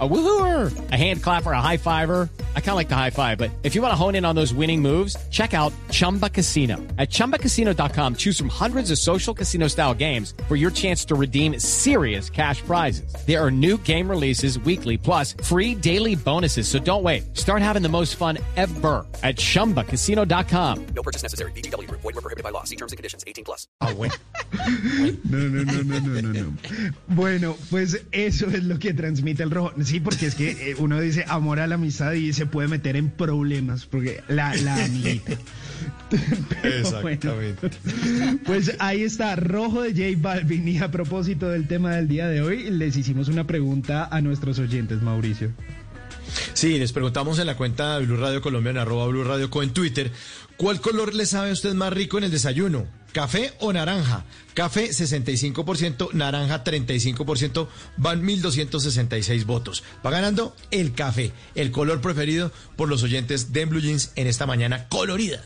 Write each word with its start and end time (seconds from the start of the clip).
A 0.00 0.08
woohooer, 0.08 0.90
a 0.90 0.96
hand 0.96 1.22
clapper, 1.22 1.52
a 1.52 1.60
high 1.60 1.76
fiver. 1.76 2.28
I 2.56 2.60
kind 2.60 2.70
of 2.70 2.74
like 2.76 2.88
the 2.88 2.96
high 2.96 3.10
five, 3.10 3.38
but 3.38 3.52
if 3.62 3.76
you 3.76 3.82
want 3.82 3.92
to 3.92 3.96
hone 3.96 4.16
in 4.16 4.24
on 4.24 4.34
those 4.34 4.52
winning 4.52 4.82
moves, 4.82 5.16
check 5.30 5.54
out 5.54 5.72
Chumba 5.92 6.28
Casino. 6.28 6.78
At 6.98 7.10
ChumbaCasino.com, 7.10 8.16
choose 8.16 8.36
from 8.36 8.48
hundreds 8.48 8.90
of 8.90 8.98
social 8.98 9.32
casino 9.32 9.68
style 9.68 9.94
games 9.94 10.34
for 10.48 10.56
your 10.56 10.72
chance 10.72 11.04
to 11.04 11.14
redeem 11.14 11.60
serious 11.60 12.28
cash 12.28 12.60
prizes. 12.62 13.14
There 13.24 13.40
are 13.40 13.52
new 13.52 13.78
game 13.78 14.10
releases 14.10 14.58
weekly, 14.58 14.96
plus 14.98 15.34
free 15.44 15.76
daily 15.76 16.16
bonuses. 16.16 16.66
So 16.66 16.80
don't 16.80 17.04
wait. 17.04 17.36
Start 17.36 17.62
having 17.62 17.82
the 17.82 17.88
most 17.88 18.16
fun 18.16 18.38
ever 18.56 19.06
at 19.22 19.36
ChumbaCasino.com. 19.36 20.86
No 20.86 21.02
purchase 21.04 21.22
necessary. 21.22 21.52
BGW. 21.52 21.88
Void 21.88 22.02
were 22.02 22.12
prohibited 22.14 22.42
by 22.42 22.50
law. 22.50 22.64
See 22.64 22.74
terms 22.74 22.90
and 22.90 22.96
conditions. 22.96 23.22
18 23.28 23.44
plus. 23.44 23.68
Ah, 23.80 23.92
bueno. 23.96 24.14
No, 25.24 25.38
no, 25.48 25.64
no, 25.64 25.82
no, 25.82 25.98
no, 25.98 26.20
no, 26.20 26.32
no. 26.32 26.52
Bueno, 27.08 27.56
pues 27.70 27.98
eso 28.12 28.46
es 28.46 28.62
lo 28.64 28.78
que 28.78 28.94
transmite 28.94 29.42
el 29.42 29.50
rojo. 29.50 29.72
Sí, 29.84 30.00
porque 30.00 30.26
es 30.26 30.34
que 30.34 30.70
eh, 30.70 30.74
uno 30.78 31.00
dice 31.00 31.24
amor 31.28 31.60
a 31.60 31.66
la 31.66 31.74
amistad 31.76 32.12
y 32.12 32.32
se 32.32 32.46
puede 32.46 32.68
meter 32.68 32.96
en 32.96 33.10
problemas, 33.10 33.86
porque 33.86 34.22
la, 34.28 34.54
la 34.56 34.84
amiguita. 34.84 35.32
Bueno, 36.10 36.76
Exactamente. 36.78 37.70
pues 38.44 38.76
ahí 38.78 39.02
está, 39.02 39.34
rojo 39.36 39.82
de 39.82 39.90
J 39.90 40.20
Balvin. 40.20 40.68
Y 40.68 40.78
a 40.78 40.90
propósito 40.90 41.48
del 41.48 41.66
tema 41.66 41.96
del 41.96 42.08
día 42.08 42.28
de 42.28 42.40
hoy, 42.40 42.70
les 42.70 42.96
hicimos 42.96 43.28
una 43.28 43.46
pregunta 43.46 44.08
a 44.10 44.20
nuestros 44.20 44.58
oyentes, 44.58 45.02
Mauricio. 45.02 45.50
Sí, 46.52 46.78
les 46.78 46.92
preguntamos 46.92 47.38
en 47.38 47.46
la 47.46 47.56
cuenta 47.56 47.98
de 47.98 48.06
Blue 48.06 48.16
Radio 48.16 48.40
Colombia, 48.40 48.70
en 48.70 48.78
arroba 48.78 49.06
Blue 49.06 49.24
Radio 49.24 49.50
Co 49.50 49.62
en 49.62 49.70
Twitter, 49.70 50.10
¿cuál 50.56 50.80
color 50.80 51.14
le 51.14 51.26
sabe 51.26 51.50
a 51.50 51.52
usted 51.52 51.74
más 51.74 51.92
rico 51.92 52.18
en 52.18 52.24
el 52.24 52.30
desayuno? 52.30 52.86
¿Café 53.12 53.54
o 53.60 53.72
naranja? 53.72 54.24
Café 54.54 54.90
65%, 54.90 56.12
naranja 56.14 56.64
35%, 56.64 57.68
van 57.96 58.22
1.266 58.22 59.44
votos. 59.46 59.84
Va 60.04 60.10
ganando 60.10 60.54
el 60.72 60.94
café, 60.94 61.32
el 61.54 61.70
color 61.70 62.00
preferido 62.00 62.50
por 62.76 62.88
los 62.88 63.04
oyentes 63.04 63.52
de 63.52 63.66
Blue 63.66 63.80
Jeans 63.80 64.10
en 64.16 64.26
esta 64.26 64.46
mañana 64.46 64.88
colorida. 64.88 65.44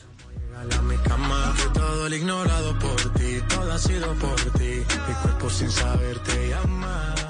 A 0.58 0.82
mi 0.82 0.96
cama, 0.96 1.54
todo 1.74 2.06
el 2.06 2.14
ignorado 2.14 2.76
por 2.78 3.12
ti, 3.14 3.38
todo 3.48 3.70
ha 3.70 3.78
sido 3.78 4.12
por 4.14 4.34
ti. 4.58 4.82
Mi 5.06 5.14
cuerpo 5.22 5.50
sin 5.50 5.70
saber 5.70 6.18
te. 6.20 7.27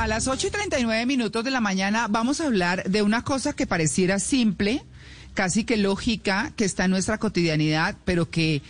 A 0.00 0.06
las 0.06 0.28
8 0.28 0.46
y 0.46 0.50
39 0.50 1.04
minutos 1.04 1.44
de 1.44 1.50
la 1.50 1.60
mañana 1.60 2.06
vamos 2.08 2.40
a 2.40 2.46
hablar 2.46 2.84
de 2.88 3.02
una 3.02 3.22
cosa 3.22 3.52
que 3.52 3.66
pareciera 3.66 4.18
simple, 4.18 4.82
casi 5.34 5.64
que 5.64 5.76
lógica, 5.76 6.54
que 6.56 6.64
está 6.64 6.86
en 6.86 6.92
nuestra 6.92 7.18
cotidianidad, 7.18 7.96
pero 8.06 8.30
que 8.30 8.62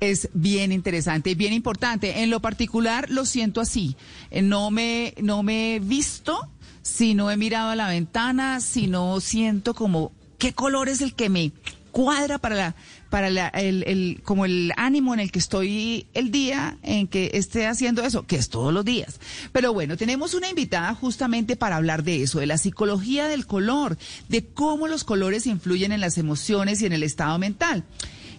es 0.00 0.28
bien 0.34 0.72
interesante 0.72 1.30
y 1.30 1.34
bien 1.34 1.54
importante. 1.54 2.22
En 2.22 2.28
lo 2.28 2.40
particular 2.40 3.08
lo 3.08 3.24
siento 3.24 3.62
así. 3.62 3.96
Eh, 4.30 4.42
No 4.42 4.70
me, 4.70 5.14
no 5.22 5.42
me 5.42 5.76
he 5.76 5.80
visto 5.80 6.38
si 6.82 7.14
no 7.14 7.30
he 7.30 7.38
mirado 7.38 7.70
a 7.70 7.76
la 7.76 7.88
ventana, 7.88 8.60
si 8.60 8.86
no 8.86 9.18
siento 9.20 9.72
como 9.72 10.12
qué 10.36 10.52
color 10.52 10.90
es 10.90 11.00
el 11.00 11.14
que 11.14 11.30
me 11.30 11.52
cuadra 11.90 12.36
para 12.36 12.54
la, 12.54 12.74
para 13.10 13.30
la, 13.30 13.48
el, 13.48 14.20
como 14.24 14.44
el 14.44 14.72
ánimo 14.76 15.14
en 15.14 15.20
el 15.20 15.30
que 15.30 15.38
estoy 15.38 16.06
el 16.14 16.30
día 16.30 16.78
en 16.82 17.06
que 17.08 17.30
esté 17.34 17.66
haciendo 17.66 18.02
eso, 18.02 18.26
que 18.26 18.36
es 18.36 18.48
todos 18.48 18.72
los 18.72 18.84
días. 18.84 19.20
Pero 19.52 19.72
bueno, 19.72 19.96
tenemos 19.96 20.34
una 20.34 20.48
invitada 20.48 20.94
justamente 20.94 21.56
para 21.56 21.76
hablar 21.76 22.02
de 22.02 22.22
eso, 22.22 22.40
de 22.40 22.46
la 22.46 22.58
psicología 22.58 23.28
del 23.28 23.46
color, 23.46 23.96
de 24.28 24.44
cómo 24.44 24.88
los 24.88 25.04
colores 25.04 25.46
influyen 25.46 25.92
en 25.92 26.00
las 26.00 26.18
emociones 26.18 26.82
y 26.82 26.86
en 26.86 26.92
el 26.92 27.02
estado 27.02 27.38
mental. 27.38 27.84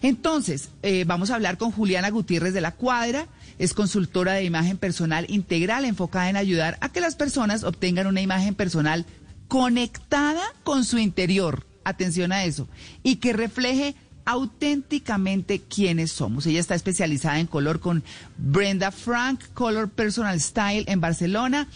Entonces, 0.01 0.69
eh, 0.83 1.05
vamos 1.07 1.31
a 1.31 1.35
hablar 1.35 1.57
con 1.57 1.71
Juliana 1.71 2.09
Gutiérrez 2.09 2.53
de 2.53 2.61
la 2.61 2.75
Cuadra. 2.75 3.27
Es 3.57 3.73
consultora 3.73 4.33
de 4.33 4.43
imagen 4.43 4.77
personal 4.77 5.25
integral 5.29 5.85
enfocada 5.85 6.29
en 6.29 6.37
ayudar 6.37 6.77
a 6.81 6.89
que 6.89 7.01
las 7.01 7.15
personas 7.15 7.63
obtengan 7.63 8.07
una 8.07 8.21
imagen 8.21 8.53
personal 8.53 9.05
conectada 9.47 10.43
con 10.63 10.85
su 10.85 10.99
interior. 10.99 11.65
Atención 11.83 12.31
a 12.31 12.43
eso. 12.43 12.67
Y 13.01 13.15
que 13.15 13.33
refleje 13.33 13.95
auténticamente 14.27 15.61
quiénes 15.61 16.11
somos. 16.11 16.45
Ella 16.45 16.59
está 16.59 16.75
especializada 16.75 17.39
en 17.39 17.47
color 17.47 17.79
con 17.79 18.03
Brenda 18.37 18.91
Frank, 18.91 19.39
Color 19.53 19.89
Personal 19.89 20.39
Style 20.41 20.83
en 20.87 20.99
Barcelona, 20.99 21.69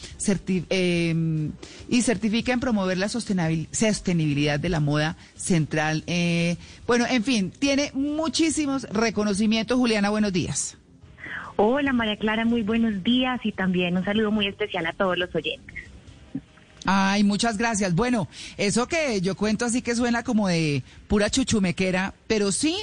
eh, 0.70 1.50
y 1.88 2.02
certifica 2.02 2.52
en 2.52 2.60
promover 2.60 2.98
la 2.98 3.08
sostenibilidad 3.08 4.60
de 4.60 4.70
la 4.70 4.82
moda 4.82 5.16
central. 5.34 6.04
Eh, 6.08 6.58
bueno, 6.86 7.06
en 7.10 7.24
fin, 7.24 7.52
tiene 7.58 7.92
muchísimos 7.94 8.84
reconocimientos. 8.92 9.78
Juliana, 9.78 10.10
buenos 10.10 10.34
días. 10.34 10.78
Hola 11.56 11.94
María 11.94 12.18
Clara, 12.18 12.44
muy 12.44 12.64
buenos 12.64 13.04
días 13.04 13.40
y 13.44 13.52
también 13.52 13.96
un 13.96 14.04
saludo 14.04 14.32
muy 14.32 14.48
especial 14.48 14.88
a 14.88 14.94
todos 14.94 15.18
los 15.18 15.34
oyentes. 15.36 15.91
Ay, 16.86 17.24
muchas 17.24 17.58
gracias. 17.58 17.94
Bueno, 17.94 18.28
eso 18.58 18.88
que 18.88 19.22
yo 19.22 19.36
cuento 19.36 19.66
así 19.66 19.82
que 19.82 19.96
suena 19.96 20.24
como 20.24 20.48
de 20.48 20.84
pura 21.08 21.30
chuchumequera, 21.30 22.14
pero 22.28 22.52
sí 22.52 22.76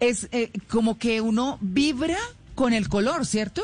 es 0.00 0.28
eh, 0.32 0.50
como 0.68 0.98
que 0.98 1.20
uno 1.20 1.58
vibra 1.60 2.18
con 2.54 2.72
el 2.72 2.88
color, 2.88 3.26
¿cierto? 3.26 3.62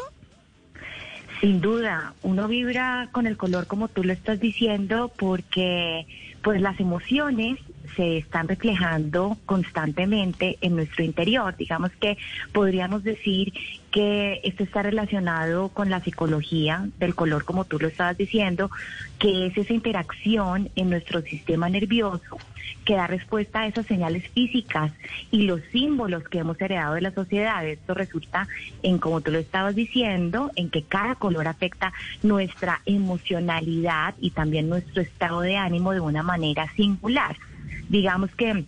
Sin 1.41 1.61
duda, 1.61 2.15
uno 2.23 2.49
vibra 2.49 3.09
con 3.13 3.27
el 3.27 3.37
color 3.37 3.67
como 3.67 3.89
tú 3.89 4.05
lo 4.05 4.13
estás 4.13 4.41
diciendo 4.41 5.13
porque 5.17 6.07
pues 6.43 6.61
las 6.61 6.79
emociones 6.79 7.59
se 7.97 8.19
están 8.19 8.49
reflejando 8.49 9.39
constantemente 9.47 10.59
en 10.61 10.77
nuestro 10.77 11.05
interior. 11.05 11.57
Digamos 11.57 11.91
que 12.01 12.19
podríamos 12.53 13.03
decir 13.03 13.53
que 13.95 14.41
esto 14.43 14.65
está 14.65 14.83
relacionado 14.83 15.69
con 15.69 15.89
la 15.89 16.01
psicología 16.01 16.89
del 16.99 17.15
color, 17.15 17.45
como 17.45 17.65
tú 17.65 17.79
lo 17.79 17.87
estabas 17.87 18.19
diciendo, 18.19 18.69
que 19.21 19.47
es 19.47 19.57
esa 19.57 19.73
interacción 19.73 20.69
en 20.75 20.91
nuestro 20.91 21.23
sistema 21.23 21.69
nervioso 21.69 22.39
que 22.85 22.97
da 22.97 23.07
respuesta 23.07 23.61
a 23.61 23.67
esas 23.69 23.87
señales 23.87 24.29
físicas 24.31 24.91
y 25.31 25.43
los 25.43 25.61
símbolos 25.71 26.25
que 26.25 26.41
hemos 26.41 26.61
heredado 26.61 26.95
de 26.95 27.03
la 27.03 27.13
sociedad. 27.13 27.65
Esto 27.65 27.95
resulta 27.95 28.49
en, 28.83 28.99
como 28.99 29.21
tú 29.21 29.31
lo 29.31 29.39
estabas 29.39 29.77
diciendo, 29.77 30.51
en 30.57 30.71
que 30.71 30.83
cada 30.83 31.15
color 31.15 31.47
afecta 31.47 31.93
nuestra 32.25 32.81
emocionalidad 32.87 34.17
y 34.21 34.31
también 34.31 34.69
nuestro 34.69 35.03
estado 35.03 35.41
de 35.41 35.57
ánimo 35.57 35.93
de 35.93 36.01
una 36.01 36.25
manera 36.25 36.69
singular. 36.75 37.37
Digamos 37.89 38.35
que 38.35 38.65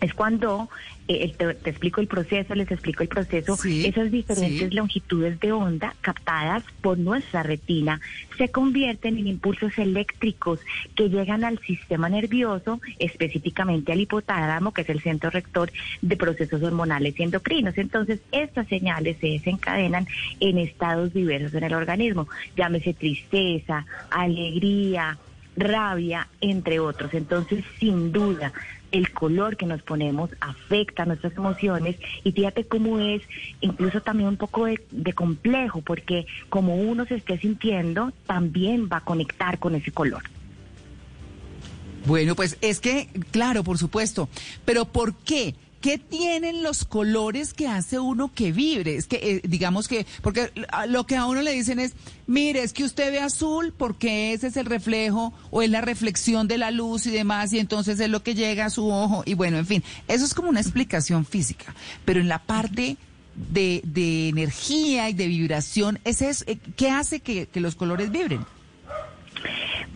es 0.00 0.12
cuando, 0.14 0.68
eh, 1.08 1.32
te, 1.36 1.54
te 1.54 1.70
explico 1.70 2.00
el 2.00 2.06
proceso, 2.06 2.54
les 2.54 2.70
explico 2.70 3.02
el 3.02 3.08
proceso, 3.08 3.56
Sí, 3.56 3.86
esas 3.86 4.10
diferentes 4.10 4.68
sí. 4.68 4.74
longitudes 4.74 5.40
de 5.40 5.52
onda 5.52 5.94
captadas 6.00 6.64
por 6.82 6.98
nuestra 6.98 7.42
retina 7.42 8.00
se 8.36 8.48
convierten 8.50 9.16
en 9.16 9.26
impulsos 9.26 9.78
eléctricos 9.78 10.60
que 10.94 11.08
llegan 11.08 11.44
al 11.44 11.58
sistema 11.60 12.08
nervioso, 12.08 12.80
específicamente 12.98 13.92
al 13.92 14.00
hipotálamo, 14.00 14.72
que 14.72 14.82
es 14.82 14.88
el 14.90 15.00
centro 15.00 15.30
rector 15.30 15.72
de 16.02 16.16
procesos 16.16 16.62
hormonales 16.62 17.18
y 17.18 17.22
endocrinos. 17.22 17.78
Entonces, 17.78 18.20
estas 18.32 18.68
señales 18.68 19.16
se 19.20 19.28
desencadenan 19.28 20.06
en 20.40 20.58
estados 20.58 21.14
diversos 21.14 21.54
en 21.54 21.64
el 21.64 21.74
organismo, 21.74 22.28
llámese 22.56 22.92
tristeza, 22.94 23.86
alegría, 24.10 25.18
rabia, 25.56 26.28
entre 26.40 26.80
otros. 26.80 27.14
Entonces, 27.14 27.64
sin 27.80 28.12
duda, 28.12 28.52
el 28.92 29.12
color 29.12 29.56
que 29.56 29.66
nos 29.66 29.82
ponemos 29.82 30.30
afecta 30.40 31.04
nuestras 31.04 31.36
emociones 31.36 31.96
y 32.24 32.32
fíjate 32.32 32.64
cómo 32.64 32.98
es 32.98 33.22
incluso 33.60 34.00
también 34.00 34.28
un 34.28 34.36
poco 34.36 34.66
de, 34.66 34.80
de 34.90 35.12
complejo, 35.12 35.82
porque 35.82 36.26
como 36.48 36.76
uno 36.76 37.04
se 37.06 37.16
esté 37.16 37.38
sintiendo, 37.38 38.12
también 38.26 38.88
va 38.92 38.98
a 38.98 39.04
conectar 39.04 39.58
con 39.58 39.74
ese 39.74 39.92
color. 39.92 40.22
Bueno, 42.06 42.36
pues 42.36 42.56
es 42.60 42.78
que, 42.78 43.08
claro, 43.32 43.64
por 43.64 43.78
supuesto, 43.78 44.28
pero 44.64 44.84
¿por 44.84 45.14
qué? 45.14 45.54
¿Qué 45.86 45.98
tienen 45.98 46.64
los 46.64 46.84
colores 46.84 47.54
que 47.54 47.68
hace 47.68 48.00
uno 48.00 48.32
que 48.34 48.50
vibre? 48.50 48.96
Es 48.96 49.06
que, 49.06 49.20
eh, 49.22 49.40
digamos 49.44 49.86
que, 49.86 50.04
porque 50.20 50.50
lo 50.88 51.06
que 51.06 51.14
a 51.14 51.26
uno 51.26 51.42
le 51.42 51.52
dicen 51.52 51.78
es, 51.78 51.94
mire, 52.26 52.64
es 52.64 52.72
que 52.72 52.82
usted 52.82 53.12
ve 53.12 53.20
azul 53.20 53.72
porque 53.72 54.32
ese 54.32 54.48
es 54.48 54.56
el 54.56 54.66
reflejo 54.66 55.32
o 55.52 55.62
es 55.62 55.70
la 55.70 55.82
reflexión 55.82 56.48
de 56.48 56.58
la 56.58 56.72
luz 56.72 57.06
y 57.06 57.12
demás, 57.12 57.52
y 57.52 57.60
entonces 57.60 58.00
es 58.00 58.10
lo 58.10 58.24
que 58.24 58.34
llega 58.34 58.64
a 58.64 58.70
su 58.70 58.90
ojo. 58.90 59.22
Y 59.26 59.34
bueno, 59.34 59.58
en 59.58 59.66
fin, 59.66 59.84
eso 60.08 60.24
es 60.24 60.34
como 60.34 60.48
una 60.48 60.58
explicación 60.58 61.24
física. 61.24 61.72
Pero 62.04 62.18
en 62.18 62.26
la 62.26 62.40
parte 62.40 62.96
de, 63.36 63.80
de 63.84 64.30
energía 64.30 65.08
y 65.08 65.12
de 65.12 65.28
vibración, 65.28 66.00
ese 66.02 66.30
es, 66.30 66.42
eh, 66.48 66.58
¿qué 66.76 66.90
hace 66.90 67.20
que, 67.20 67.46
que 67.46 67.60
los 67.60 67.76
colores 67.76 68.10
vibren? 68.10 68.44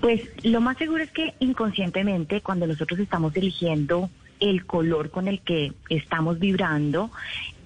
Pues 0.01 0.21
lo 0.45 0.61
más 0.61 0.79
seguro 0.79 1.03
es 1.03 1.11
que 1.11 1.35
inconscientemente, 1.41 2.43
cuando 2.43 2.69
nosotros 2.69 3.01
estamos 3.01 3.35
eligiendo 3.35 4.09
el 4.41 4.67
color 4.67 5.11
con 5.11 5.29
el 5.29 5.41
que 5.41 5.73
estamos 5.89 6.39
vibrando, 6.39 7.11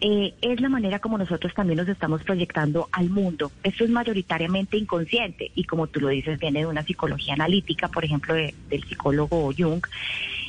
eh, 0.01 0.35
es 0.43 0.61
la 0.61 0.69
manera 0.69 0.99
como 0.99 1.17
nosotros 1.17 1.55
también 1.55 1.79
nos 1.79 1.89
estamos 1.89 2.23
proyectando 2.23 2.89
al 2.93 3.09
mundo. 3.09 3.53
Esto 3.63 3.85
es 3.85 3.91
mayoritariamente 3.91 4.77
inconsciente 4.77 5.51
y 5.55 5.65
como 5.65 5.87
tú 5.87 6.01
lo 6.01 6.09
dices, 6.09 6.39
viene 6.39 6.61
de 6.61 6.67
una 6.67 6.83
psicología 6.85 7.35
analítica, 7.35 7.89
por 7.89 8.05
ejemplo, 8.05 8.35
de- 8.35 8.55
del 8.69 8.85
psicólogo 8.85 9.51
Jung. 9.57 9.83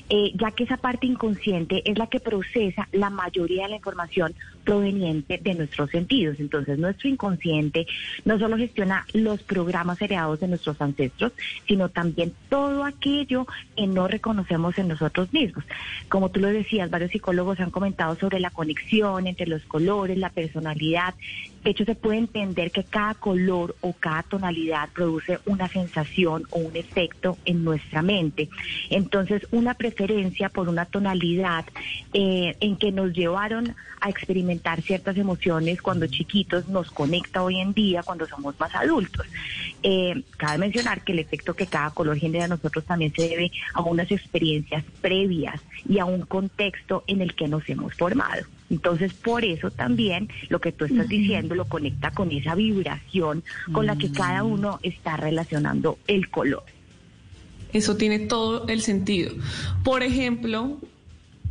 Eh, 0.09 0.31
ya 0.35 0.51
que 0.51 0.65
esa 0.65 0.77
parte 0.77 1.07
inconsciente 1.07 1.81
es 1.89 1.97
la 1.97 2.07
que 2.07 2.19
procesa 2.19 2.87
la 2.91 3.09
mayoría 3.09 3.63
de 3.63 3.69
la 3.69 3.75
información 3.77 4.35
proveniente 4.63 5.39
de 5.41 5.55
nuestros 5.55 5.89
sentidos. 5.91 6.39
Entonces, 6.39 6.77
nuestro 6.77 7.09
inconsciente 7.09 7.87
no 8.23 8.37
solo 8.37 8.57
gestiona 8.57 9.05
los 9.13 9.41
programas 9.43 10.01
heredados 10.01 10.39
de 10.39 10.47
nuestros 10.47 10.79
ancestros, 10.81 11.31
sino 11.67 11.89
también 11.89 12.33
todo 12.49 12.83
aquello 12.83 13.47
que 13.75 13.87
no 13.87 14.07
reconocemos 14.07 14.77
en 14.77 14.89
nosotros 14.89 15.31
mismos. 15.33 15.63
Como 16.09 16.29
tú 16.29 16.39
lo 16.39 16.49
decías, 16.49 16.89
varios 16.89 17.11
psicólogos 17.11 17.59
han 17.59 17.71
comentado 17.71 18.15
sobre 18.15 18.39
la 18.39 18.51
conexión 18.51 19.27
entre 19.27 19.47
los 19.47 19.63
colores, 19.63 20.17
la 20.17 20.29
personalidad. 20.29 21.15
De 21.65 21.71
hecho, 21.71 21.83
se 21.83 21.95
puede 21.95 22.19
entender 22.19 22.69
que 22.69 22.83
cada 22.83 23.15
color 23.15 23.75
o 23.81 23.93
cada 23.93 24.21
tonalidad 24.21 24.87
produce 24.89 25.39
una 25.47 25.67
sensación 25.67 26.43
o 26.51 26.59
un 26.59 26.75
efecto 26.75 27.39
en 27.43 27.63
nuestra 27.63 28.03
mente. 28.03 28.49
Entonces, 28.91 29.47
una 29.49 29.73
preferencia 29.73 30.49
por 30.49 30.69
una 30.69 30.85
tonalidad 30.85 31.65
eh, 32.13 32.55
en 32.59 32.77
que 32.77 32.91
nos 32.91 33.13
llevaron 33.13 33.75
a 33.99 34.11
experimentar 34.11 34.83
ciertas 34.83 35.17
emociones 35.17 35.81
cuando 35.81 36.05
chiquitos 36.05 36.67
nos 36.67 36.91
conecta 36.91 37.41
hoy 37.41 37.59
en 37.59 37.73
día 37.73 38.03
cuando 38.03 38.27
somos 38.27 38.59
más 38.59 38.75
adultos. 38.75 39.25
Eh, 39.81 40.21
cabe 40.37 40.59
mencionar 40.59 41.03
que 41.03 41.13
el 41.13 41.19
efecto 41.19 41.55
que 41.55 41.65
cada 41.65 41.89
color 41.89 42.19
genera 42.19 42.45
a 42.45 42.49
nosotros 42.49 42.85
también 42.85 43.11
se 43.15 43.27
debe 43.27 43.51
a 43.73 43.81
unas 43.81 44.11
experiencias 44.11 44.83
previas 45.01 45.59
y 45.89 45.97
a 45.97 46.05
un 46.05 46.21
contexto 46.21 47.03
en 47.07 47.21
el 47.21 47.33
que 47.33 47.47
nos 47.47 47.67
hemos 47.67 47.95
formado. 47.95 48.45
Entonces, 48.69 49.13
por 49.13 49.45
eso 49.45 49.69
también 49.69 50.29
lo 50.49 50.59
que 50.59 50.71
tú 50.71 50.85
estás 50.85 51.07
diciendo 51.07 51.53
lo 51.55 51.65
conecta 51.65 52.11
con 52.11 52.31
esa 52.31 52.55
vibración 52.55 53.43
con 53.71 53.85
la 53.85 53.95
que 53.95 54.11
cada 54.11 54.43
uno 54.43 54.79
está 54.81 55.17
relacionando 55.17 55.99
el 56.07 56.29
color. 56.29 56.63
Eso 57.73 57.97
tiene 57.97 58.19
todo 58.19 58.67
el 58.67 58.81
sentido. 58.81 59.35
Por 59.83 60.01
ejemplo, 60.01 60.79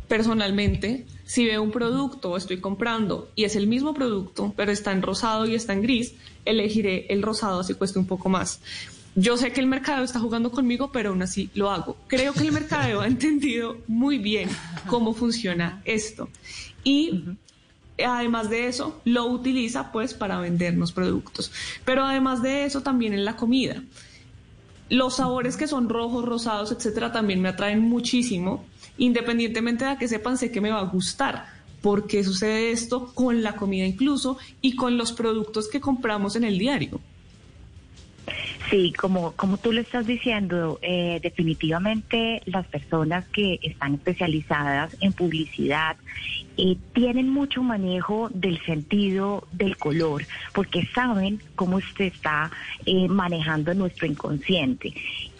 personalmente, 0.07 1.05
si 1.23 1.45
veo 1.45 1.61
un 1.61 1.71
producto 1.71 2.31
o 2.31 2.37
estoy 2.37 2.59
comprando 2.59 3.29
y 3.35 3.43
es 3.43 3.55
el 3.55 3.67
mismo 3.67 3.93
producto, 3.93 4.53
pero 4.57 4.71
está 4.71 4.91
en 4.91 5.01
rosado 5.01 5.45
y 5.45 5.55
está 5.55 5.73
en 5.73 5.81
gris, 5.81 6.15
elegiré 6.43 7.05
el 7.09 7.21
rosado 7.21 7.63
si 7.63 7.73
cueste 7.75 7.99
un 7.99 8.07
poco 8.07 8.29
más. 8.29 8.61
Yo 9.17 9.37
sé 9.37 9.53
que 9.53 9.61
el 9.61 9.67
mercado 9.67 10.03
está 10.03 10.19
jugando 10.19 10.51
conmigo, 10.51 10.91
pero 10.91 11.11
aún 11.11 11.21
así 11.21 11.49
lo 11.53 11.71
hago. 11.71 11.95
Creo 12.07 12.33
que 12.33 12.41
el 12.41 12.51
mercado 12.51 12.99
ha 13.01 13.07
entendido 13.07 13.77
muy 13.87 14.17
bien 14.17 14.49
cómo 14.87 15.13
funciona 15.13 15.81
esto. 15.85 16.27
Y 16.85 17.23
además 18.01 18.49
de 18.49 18.67
eso, 18.67 19.01
lo 19.03 19.25
utiliza 19.25 19.91
pues 19.91 20.13
para 20.13 20.39
vendernos 20.39 20.93
productos. 20.93 21.51
Pero 21.83 22.05
además 22.05 22.41
de 22.41 22.63
eso, 22.63 22.81
también 22.81 23.13
en 23.13 23.25
la 23.25 23.35
comida. 23.35 23.83
Los 24.89 25.15
sabores 25.15 25.57
que 25.57 25.67
son 25.67 25.89
rojos, 25.89 26.23
rosados, 26.23 26.71
etcétera, 26.71 27.11
también 27.11 27.41
me 27.41 27.49
atraen 27.49 27.81
muchísimo. 27.81 28.63
Independientemente 28.97 29.83
de 29.83 29.97
que 29.97 30.07
sepan, 30.07 30.37
sé 30.37 30.51
que 30.51 30.61
me 30.61 30.71
va 30.71 30.79
a 30.79 30.83
gustar. 30.83 31.47
Porque 31.81 32.23
sucede 32.23 32.71
esto 32.71 33.11
con 33.13 33.43
la 33.43 33.55
comida 33.55 33.85
incluso 33.85 34.37
y 34.61 34.75
con 34.75 34.97
los 34.97 35.11
productos 35.11 35.67
que 35.67 35.81
compramos 35.81 36.35
en 36.35 36.43
el 36.43 36.57
diario. 36.57 37.01
Sí, 38.69 38.93
como, 38.93 39.33
como 39.33 39.57
tú 39.57 39.71
lo 39.71 39.81
estás 39.81 40.07
diciendo, 40.07 40.79
eh, 40.81 41.19
definitivamente 41.21 42.41
las 42.45 42.65
personas 42.67 43.27
que 43.29 43.59
están 43.61 43.95
especializadas 43.95 44.95
en 45.01 45.13
publicidad 45.13 45.97
eh, 46.57 46.77
tienen 46.93 47.29
mucho 47.29 47.61
manejo 47.61 48.29
del 48.33 48.59
sentido 48.65 49.47
del 49.51 49.77
color, 49.77 50.25
porque 50.53 50.87
saben 50.95 51.41
cómo 51.55 51.79
se 51.97 52.07
está 52.07 52.49
eh, 52.85 53.07
manejando 53.07 53.73
nuestro 53.73 54.07
inconsciente. 54.07 54.93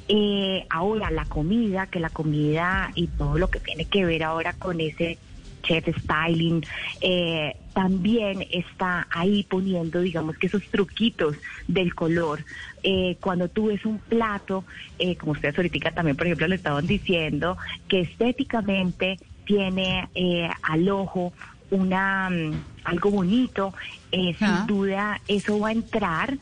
Eh, 0.08 0.66
ahora, 0.70 1.10
la 1.10 1.26
comida, 1.26 1.88
que 1.88 2.00
la 2.00 2.10
comida 2.12 2.92
y 2.94 3.08
todo 3.08 3.40
lo 3.40 3.50
que 3.50 3.60
tiene 3.60 3.86
que 3.86 4.06
ver 4.06 4.24
ahora 4.24 4.54
con 4.54 4.80
ese 4.80 5.18
chef 5.68 5.86
styling, 6.04 6.64
eh, 7.02 7.56
también 7.74 8.46
está 8.52 9.08
ahí 9.10 9.44
poniendo, 9.44 10.00
digamos 10.02 10.38
que 10.38 10.48
esos 10.48 10.64
truquitos 10.70 11.36
del 11.68 11.94
color. 11.94 12.46
Eh, 12.84 13.18
cuando 13.20 13.50
tú 13.50 13.68
ves 13.68 13.86
un 13.86 14.00
plato, 14.00 14.64
eh, 15.00 15.16
como 15.18 15.34
ustedes 15.34 15.58
ahorita 15.58 15.92
también, 15.92 16.16
por 16.16 16.28
ejemplo, 16.28 16.48
le 16.48 16.56
estaban 16.56 16.88
diciendo, 16.88 17.58
que 17.88 18.02
estéticamente 18.02 19.18
tiene 19.46 20.08
eh, 20.16 20.50
al 20.64 20.88
ojo 20.90 21.34
una 21.72 22.30
mm, 22.30 22.54
algo 22.86 23.10
bonito, 23.12 23.74
eh, 24.12 24.36
Ah. 24.40 24.66
sin 24.66 24.68
duda 24.68 25.20
eso 25.28 25.60
va 25.60 25.70
a 25.70 25.72
entrar 25.72 26.38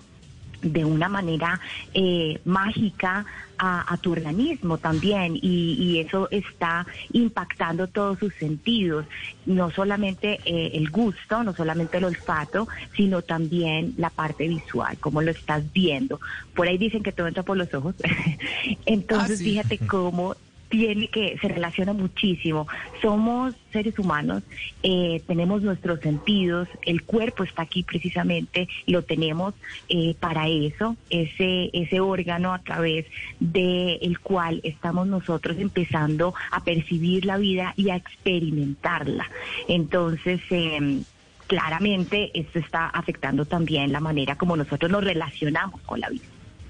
de 0.63 0.85
una 0.85 1.09
manera 1.09 1.59
eh, 1.93 2.39
mágica 2.45 3.25
a, 3.57 3.93
a 3.93 3.97
tu 3.97 4.11
organismo 4.11 4.77
también 4.79 5.35
y, 5.35 5.73
y 5.79 5.99
eso 5.99 6.27
está 6.31 6.85
impactando 7.11 7.87
todos 7.87 8.17
sus 8.19 8.33
sentidos, 8.35 9.05
no 9.45 9.69
solamente 9.71 10.39
eh, 10.45 10.71
el 10.73 10.89
gusto, 10.89 11.43
no 11.43 11.53
solamente 11.53 11.97
el 11.97 12.05
olfato, 12.05 12.67
sino 12.95 13.21
también 13.21 13.93
la 13.97 14.09
parte 14.09 14.47
visual, 14.47 14.97
como 14.99 15.21
lo 15.21 15.31
estás 15.31 15.71
viendo. 15.71 16.19
Por 16.55 16.67
ahí 16.67 16.77
dicen 16.77 17.03
que 17.03 17.11
todo 17.11 17.27
entra 17.27 17.43
por 17.43 17.57
los 17.57 17.71
ojos, 17.73 17.95
entonces 18.85 19.35
Ah, 19.35 19.37
sí. 19.37 19.43
fíjate 19.43 19.77
cómo 19.79 20.35
tiene 20.73 21.07
que 21.07 21.37
se 21.37 21.47
relaciona 21.49 21.93
muchísimo. 21.93 22.67
Somos 22.99 23.53
seres 23.71 23.99
humanos, 23.99 24.41
eh, 24.81 25.21
tenemos 25.27 25.61
nuestros 25.61 25.99
sentidos, 25.99 26.67
el 26.83 27.03
cuerpo 27.03 27.43
está 27.43 27.61
aquí 27.61 27.83
precisamente, 27.83 28.67
lo 28.87 29.03
tenemos 29.03 29.53
eh, 29.87 30.15
para 30.19 30.47
eso, 30.47 30.95
ese 31.11 31.69
ese 31.73 31.99
órgano 31.99 32.55
a 32.55 32.59
través 32.63 33.05
de 33.39 33.99
el 34.01 34.17
cual 34.17 34.61
estamos 34.63 35.05
nosotros 35.05 35.57
empezando 35.59 36.33
a 36.49 36.63
percibir 36.63 37.25
la 37.25 37.37
vida 37.37 37.75
y 37.77 37.91
a 37.91 37.95
experimentarla. 37.95 39.29
Entonces. 39.67 40.41
em, 40.49 41.03
Claramente 41.45 42.31
esto 42.33 42.57
está 42.57 42.87
afectando 42.87 43.43
también 43.45 43.91
la 43.91 43.99
manera 43.99 44.37
como 44.37 44.55
nosotros 44.55 44.89
nos 44.89 45.03
relacionamos 45.03 45.81
con 45.81 45.99
la 45.99 46.09
vida. 46.09 46.23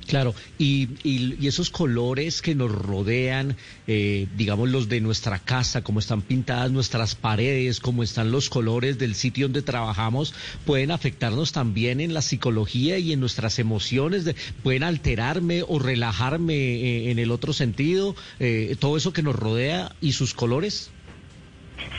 Claro, 0.08 0.36
y, 0.58 0.90
y- 1.04 1.36
y 1.44 1.48
esos 1.48 1.70
colores 1.70 2.42
que 2.42 2.56
nos 2.56 2.72
rodean, 2.72 3.56
eh, 3.88 4.28
digamos 4.34 4.70
los 4.70 4.90
de 4.90 5.00
nuestra 5.02 5.40
casa, 5.40 5.82
como 5.82 6.00
están 6.00 6.22
pintadas 6.24 6.72
nuestras 6.72 7.16
paredes, 7.16 7.80
como 7.80 8.04
están 8.04 8.32
los 8.32 8.50
colores 8.50 8.98
del 8.98 9.16
sitio 9.16 9.46
donde 9.46 9.62
trabajamos, 9.62 10.34
pueden 10.66 10.92
afectarnos 10.92 11.52
también 11.54 12.02
en 12.02 12.14
la 12.14 12.22
psicología 12.22 12.98
y 12.98 13.14
en 13.14 13.20
nuestras 13.22 13.60
emociones, 13.60 14.26
de- 14.26 14.36
pueden 14.62 14.84
alterarme 14.84 15.64
o 15.68 15.80
relajarme 15.80 16.54
eh, 16.56 17.12
en 17.12 17.20
el 17.20 17.32
otro 17.32 17.54
sentido, 17.54 18.16
eh, 18.40 18.76
todo 18.80 18.98
eso 18.98 19.14
que 19.14 19.24
nos 19.24 19.36
rodea 19.36 19.96
y 20.02 20.12
sus 20.14 20.34
colores. 20.34 20.92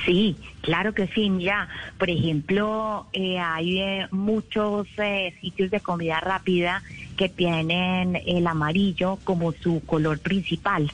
Sí, 0.04 0.36
claro 0.62 0.94
que 0.94 1.08
sí. 1.08 1.30
Mira, 1.30 1.68
por 1.98 2.10
ejemplo, 2.10 3.06
eh, 3.12 3.38
hay 3.38 3.80
eh, 3.80 4.06
muchos 4.10 4.86
sitios 5.40 5.70
de 5.70 5.80
comida 5.80 6.20
rápida 6.20 6.82
que 7.16 7.28
tienen 7.28 8.20
el 8.26 8.46
amarillo 8.46 9.18
como 9.24 9.52
su 9.52 9.82
color 9.86 10.18
principal. 10.18 10.90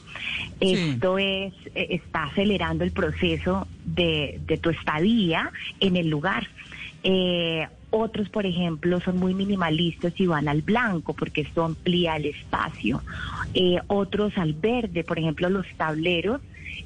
Esto 0.61 1.19
es 1.19 1.53
eh, 1.75 1.87
está 1.91 2.25
acelerando 2.25 2.85
el 2.85 2.93
proceso 2.93 3.67
de, 3.85 4.41
de 4.47 4.59
tu 4.59 4.71
estadía 4.71 5.53
en 5.81 5.97
el 5.97 6.09
lugar. 6.09 6.49
Eh, 7.03 7.67
otros, 7.91 8.29
por 8.29 8.47
ejemplo, 8.47 9.01
son 9.01 9.19
muy 9.19 9.35
minimalistas 9.35 10.13
y 10.19 10.27
van 10.27 10.49
al 10.49 10.63
blanco 10.63 11.15
porque 11.15 11.43
esto 11.43 11.65
amplía 11.65 12.17
el 12.17 12.27
espacio. 12.27 13.03
Eh, 13.55 13.79
otros 13.89 14.37
al 14.37 14.53
verde, 14.55 15.05
por 15.05 15.19
ejemplo, 15.19 15.49
los 15.51 15.67
tableros 15.77 16.41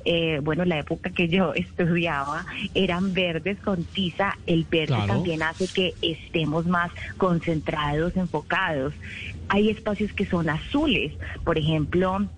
eh, 0.06 0.40
bueno, 0.42 0.64
la 0.64 0.78
época 0.78 1.10
que 1.10 1.28
yo 1.28 1.54
estudiaba 1.54 2.44
eran 2.74 3.12
verdes 3.12 3.58
con 3.60 3.84
tiza. 3.84 4.36
El 4.46 4.64
verde 4.64 4.86
Claro. 4.86 5.06
también 5.06 5.42
hace 5.42 5.68
que 5.68 5.94
estemos 6.02 6.66
más 6.66 6.90
concentrados, 7.16 8.16
enfocados. 8.16 8.94
Hay 9.48 9.70
espacios 9.70 10.12
que 10.12 10.26
son 10.26 10.48
azules, 10.48 11.12
por 11.44 11.58
ejemplo. 11.58 12.28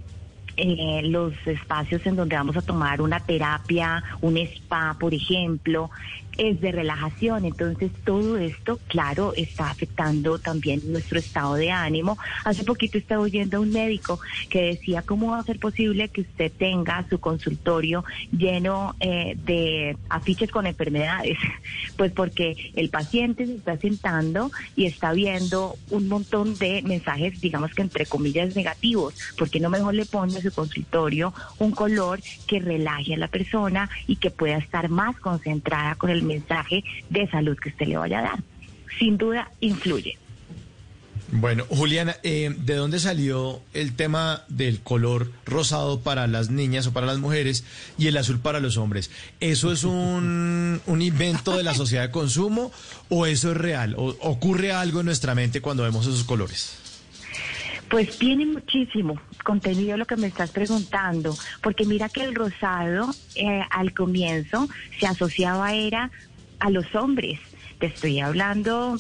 eh, 0.59 1.03
los 1.05 1.35
espacios 1.47 2.07
en 2.07 2.17
donde 2.17 2.35
vamos 2.35 2.57
a 2.57 2.63
tomar 2.63 3.03
una 3.03 3.21
terapia, 3.21 4.03
un 4.23 4.39
spa, 4.39 4.97
por 4.99 5.13
ejemplo, 5.13 5.91
es 6.39 6.61
de 6.61 6.73
relajación. 6.73 7.45
Entonces, 7.45 7.91
todo 8.05 8.39
esto, 8.39 8.79
claro, 8.89 9.33
está 9.37 9.71
afectando 9.71 10.39
también 10.39 10.81
nuestro 10.87 11.19
estado 11.19 11.55
de 11.55 11.71
ánimo. 11.71 12.19
Hace 12.45 12.65
poquito 12.65 12.99
estaba 12.99 13.23
oyendo 13.23 13.57
a 13.57 13.61
un 13.61 13.71
médico 13.71 14.21
que 14.49 14.63
decía, 14.63 15.03
¿cómo 15.03 15.33
va 15.33 15.39
a 15.39 15.45
ser 15.45 15.59
posible 15.59 16.09
que 16.09 16.23
usted 16.23 16.53
tenga 16.53 17.07
su 17.09 17.19
consultorio 17.19 18.05
lleno 18.31 18.95
eh, 19.01 19.37
de 19.45 19.97
afiches 20.09 20.51
con 20.51 20.67
enfermedades? 20.67 21.39
Pues 21.97 22.13
porque 22.13 22.73
el 22.75 22.91
paciente 22.91 23.47
se 23.47 23.55
está 23.55 23.79
sentando 23.79 24.51
y 24.75 24.85
está 24.85 25.13
viendo 25.13 25.77
un 25.91 26.09
montón 26.09 26.57
de 26.59 26.83
mensajes, 26.83 27.41
digamos 27.41 27.73
que 27.73 27.83
entre 27.83 28.05
comillas, 28.05 28.55
negativos. 28.55 29.15
¿Por 29.39 29.49
qué 29.49 29.61
no 29.61 29.71
mejor 29.71 29.95
le 29.95 30.05
pone 30.05 30.37
a 30.37 30.43
su 30.43 30.53
consultorio 30.53 31.33
un 31.59 31.71
color 31.71 32.21
que 32.47 32.61
relaje 32.61 33.15
a 33.15 33.19
la 33.19 33.29
persona 33.29 33.89
y 34.07 34.17
que 34.17 34.31
pueda 34.31 34.59
estar 34.59 34.89
más 34.91 35.17
concentrada 35.21 35.95
con 35.95 36.11
el 36.11 36.23
mensaje 36.27 36.85
de 37.11 37.29
salud 37.29 37.57
que 37.59 37.71
usted 37.71 37.87
le 37.87 37.97
vaya 37.97 38.21
a 38.21 38.23
dar? 38.23 38.39
Sin 38.99 39.19
duda, 39.19 39.51
influye. 39.61 40.19
Bueno, 41.33 41.65
Juliana, 41.69 42.17
eh, 42.23 42.55
¿de 42.57 42.77
dónde 42.77 43.01
salió 43.01 43.61
el 43.75 43.97
tema 43.97 44.45
del 44.49 44.81
color 44.81 45.33
rosado 45.45 46.01
para 46.01 46.29
las 46.29 46.51
niñas 46.51 46.87
o 46.87 46.93
para 46.93 47.07
las 47.07 47.19
mujeres 47.19 47.65
y 47.99 48.07
el 48.07 48.17
azul 48.17 48.39
para 48.39 48.61
los 48.61 48.77
hombres? 48.77 49.11
¿Eso 49.41 49.73
es 49.73 49.83
un, 49.83 50.81
un 50.87 51.03
invento 51.03 51.57
de 51.57 51.65
la 51.65 51.75
sociedad 51.75 52.05
de 52.05 52.11
consumo 52.13 52.71
o 53.09 53.27
eso 53.27 53.51
es 53.51 53.57
real? 53.57 53.95
¿O 53.99 54.17
ocurre 54.21 54.73
algo 54.73 55.01
en 55.01 55.07
nuestra 55.07 55.35
mente 55.35 55.61
cuando 55.61 55.83
vemos 55.83 56.07
esos 56.07 56.25
colores? 56.25 56.86
Pues 57.89 58.19
tiene 58.19 58.47
muchísimo 58.47 59.21
contenido 59.45 59.97
lo 59.97 60.07
que 60.07 60.17
me 60.17 60.27
estás 60.27 60.51
preguntando, 60.51 61.37
porque 61.63 61.85
mira 61.85 62.09
que 62.09 62.23
el 62.23 62.35
rosado 62.35 63.11
eh, 63.37 63.63
al 63.71 63.95
comienzo 63.95 64.69
se 64.99 65.07
asociaba 65.07 65.73
era 65.73 66.11
a 66.59 66.71
los 66.71 66.95
hombres. 66.95 67.39
Te 67.79 67.87
estoy 67.87 68.21
hablando, 68.21 68.97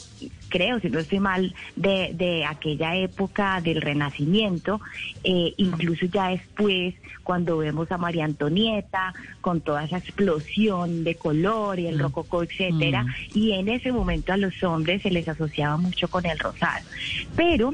creo, 0.51 0.79
si 0.81 0.91
no 0.91 0.99
estoy 0.99 1.19
mal, 1.19 1.55
de, 1.77 2.11
de 2.13 2.45
aquella 2.45 2.95
época 2.95 3.61
del 3.63 3.81
Renacimiento, 3.81 4.83
eh, 5.25 5.55
incluso 5.57 6.05
ya 6.07 6.29
después, 6.29 6.95
cuando 7.25 7.57
vemos 7.57 7.91
a 7.91 7.97
María 7.97 8.27
Antonieta, 8.27 9.15
con 9.41 9.63
toda 9.63 9.85
esa 9.85 9.97
explosión 9.97 11.05
de 11.05 11.15
color 11.15 11.79
y 11.81 11.87
el 11.87 11.99
rococó, 11.99 12.43
etcétera, 12.43 13.07
y 13.33 13.53
en 13.53 13.71
ese 13.71 13.93
momento 13.93 14.35
a 14.35 14.37
los 14.37 14.63
hombres 14.63 15.01
se 15.03 15.11
les 15.11 15.27
asociaba 15.27 15.79
mucho 15.79 16.09
con 16.09 16.27
el 16.27 16.39
rosado. 16.39 16.87
Pero 17.35 17.73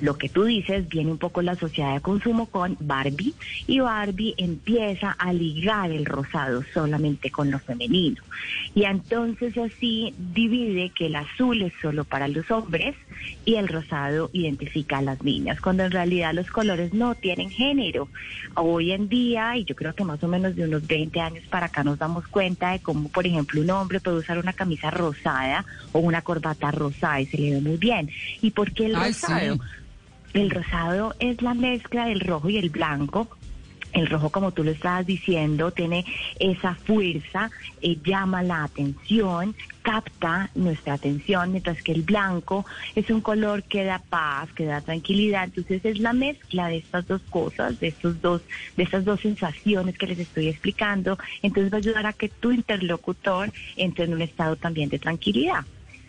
lo 0.00 0.16
que 0.16 0.28
tú 0.28 0.44
dices 0.44 0.88
viene 0.88 1.10
un 1.10 1.18
poco 1.18 1.42
la 1.42 1.56
sociedad 1.56 1.94
de 1.94 2.00
consumo 2.00 2.46
con 2.46 2.76
Barbie 2.80 3.34
y 3.66 3.80
Barbie 3.80 4.34
empieza 4.36 5.12
a 5.12 5.32
ligar 5.32 5.90
el 5.90 6.04
rosado 6.04 6.62
solamente 6.72 7.30
con 7.30 7.50
lo 7.50 7.58
femenino. 7.58 8.22
Y 8.74 8.84
entonces 8.84 9.56
así 9.56 10.14
divide 10.18 10.90
que 10.90 11.06
el 11.06 11.16
azul 11.16 11.62
es 11.62 11.72
solo 11.80 12.04
para 12.04 12.28
los 12.28 12.50
hombres 12.50 12.94
y 13.44 13.54
el 13.54 13.68
rosado 13.68 14.30
identifica 14.32 14.98
a 14.98 15.02
las 15.02 15.22
niñas 15.22 15.60
cuando 15.60 15.84
en 15.84 15.90
realidad 15.90 16.34
los 16.34 16.50
colores 16.50 16.92
no 16.92 17.14
tienen 17.14 17.50
género. 17.50 18.08
Hoy 18.54 18.92
en 18.92 19.08
día 19.08 19.56
y 19.56 19.64
yo 19.64 19.74
creo 19.74 19.94
que 19.94 20.04
más 20.04 20.22
o 20.22 20.28
menos 20.28 20.56
de 20.56 20.64
unos 20.64 20.86
20 20.86 21.20
años 21.20 21.44
para 21.48 21.66
acá 21.66 21.84
nos 21.84 21.98
damos 21.98 22.26
cuenta 22.28 22.72
de 22.72 22.80
cómo 22.80 23.08
por 23.08 23.26
ejemplo 23.26 23.60
un 23.60 23.70
hombre 23.70 24.00
puede 24.00 24.18
usar 24.18 24.38
una 24.38 24.52
camisa 24.52 24.90
rosada 24.90 25.64
o 25.92 26.00
una 26.00 26.22
corbata 26.22 26.70
rosada 26.70 27.20
y 27.20 27.26
se 27.26 27.38
le 27.38 27.50
ve 27.52 27.60
muy 27.60 27.76
bien. 27.76 28.10
Y 28.40 28.50
por 28.50 28.72
qué 28.72 28.86
el 28.86 28.96
Ay, 28.96 29.12
rosado 29.12 29.54
sí. 29.54 29.60
El 30.34 30.50
rosado 30.50 31.14
es 31.20 31.40
la 31.42 31.54
mezcla 31.54 32.06
del 32.06 32.20
rojo 32.20 32.50
y 32.50 32.58
el 32.58 32.70
blanco. 32.70 33.28
El 33.92 34.08
rojo, 34.08 34.30
como 34.30 34.50
tú 34.50 34.64
lo 34.64 34.72
estabas 34.72 35.06
diciendo, 35.06 35.70
tiene 35.70 36.04
esa 36.40 36.74
fuerza, 36.74 37.52
eh, 37.80 37.96
llama 38.04 38.42
la 38.42 38.64
atención, 38.64 39.54
capta 39.82 40.50
nuestra 40.56 40.94
atención, 40.94 41.52
mientras 41.52 41.80
que 41.80 41.92
el 41.92 42.02
blanco 42.02 42.66
es 42.96 43.08
un 43.10 43.20
color 43.20 43.62
que 43.62 43.84
da 43.84 44.00
paz, 44.00 44.52
que 44.52 44.64
da 44.64 44.80
tranquilidad. 44.80 45.44
Entonces 45.44 45.84
es 45.84 46.00
la 46.00 46.12
mezcla 46.12 46.66
de 46.66 46.78
estas 46.78 47.06
dos 47.06 47.22
cosas, 47.30 47.78
de 47.78 47.86
estos 47.86 48.20
dos, 48.20 48.42
de 48.76 48.82
estas 48.82 49.04
dos 49.04 49.20
sensaciones 49.20 49.96
que 49.96 50.08
les 50.08 50.18
estoy 50.18 50.48
explicando. 50.48 51.16
Entonces 51.42 51.72
va 51.72 51.76
a 51.76 51.78
ayudar 51.78 52.06
a 52.06 52.12
que 52.12 52.28
tu 52.28 52.50
interlocutor 52.50 53.52
entre 53.76 54.06
en 54.06 54.14
un 54.14 54.22
estado 54.22 54.56
también 54.56 54.88
de 54.88 54.98
tranquilidad. 54.98 55.64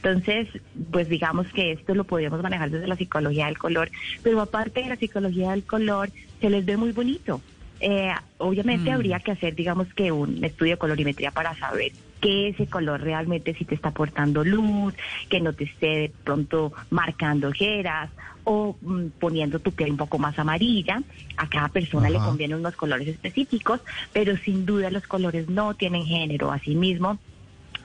Entonces, 0.05 0.47
pues 0.91 1.09
digamos 1.09 1.47
que 1.47 1.71
esto 1.71 1.95
lo 1.95 2.03
podríamos 2.03 2.43
manejar 2.43 2.69
desde 2.69 2.85
la 2.85 2.95
psicología 2.95 3.47
del 3.47 3.57
color, 3.57 3.89
pero 4.21 4.39
aparte 4.39 4.83
de 4.83 4.89
la 4.89 4.97
psicología 4.97 5.49
del 5.49 5.63
color, 5.63 6.11
se 6.39 6.51
les 6.51 6.63
ve 6.63 6.77
muy 6.77 6.91
bonito. 6.91 7.41
Eh, 7.79 8.13
obviamente 8.37 8.91
habría 8.91 9.19
que 9.19 9.31
hacer, 9.31 9.55
digamos 9.55 9.91
que 9.95 10.11
un 10.11 10.43
estudio 10.43 10.73
de 10.73 10.77
colorimetría 10.77 11.31
para 11.31 11.55
saber 11.55 11.91
que 12.21 12.49
ese 12.49 12.67
color 12.67 13.01
realmente 13.01 13.55
si 13.55 13.65
te 13.65 13.73
está 13.73 13.89
aportando 13.89 14.43
luz, 14.43 14.93
que 15.27 15.41
no 15.41 15.53
te 15.53 15.63
esté 15.63 15.87
de 15.87 16.11
pronto 16.23 16.71
marcando 16.91 17.47
ojeras 17.49 18.11
o 18.43 18.77
mm, 18.79 19.07
poniendo 19.19 19.57
tu 19.57 19.71
piel 19.71 19.89
un 19.89 19.97
poco 19.97 20.19
más 20.19 20.37
amarilla. 20.37 21.01
A 21.35 21.49
cada 21.49 21.69
persona 21.69 22.11
le 22.11 22.19
convienen 22.19 22.59
unos 22.59 22.75
colores 22.75 23.07
específicos, 23.07 23.81
pero 24.13 24.37
sin 24.37 24.67
duda 24.67 24.91
los 24.91 25.07
colores 25.07 25.49
no 25.49 25.73
tienen 25.73 26.05
género. 26.05 26.51
Asimismo, 26.51 27.17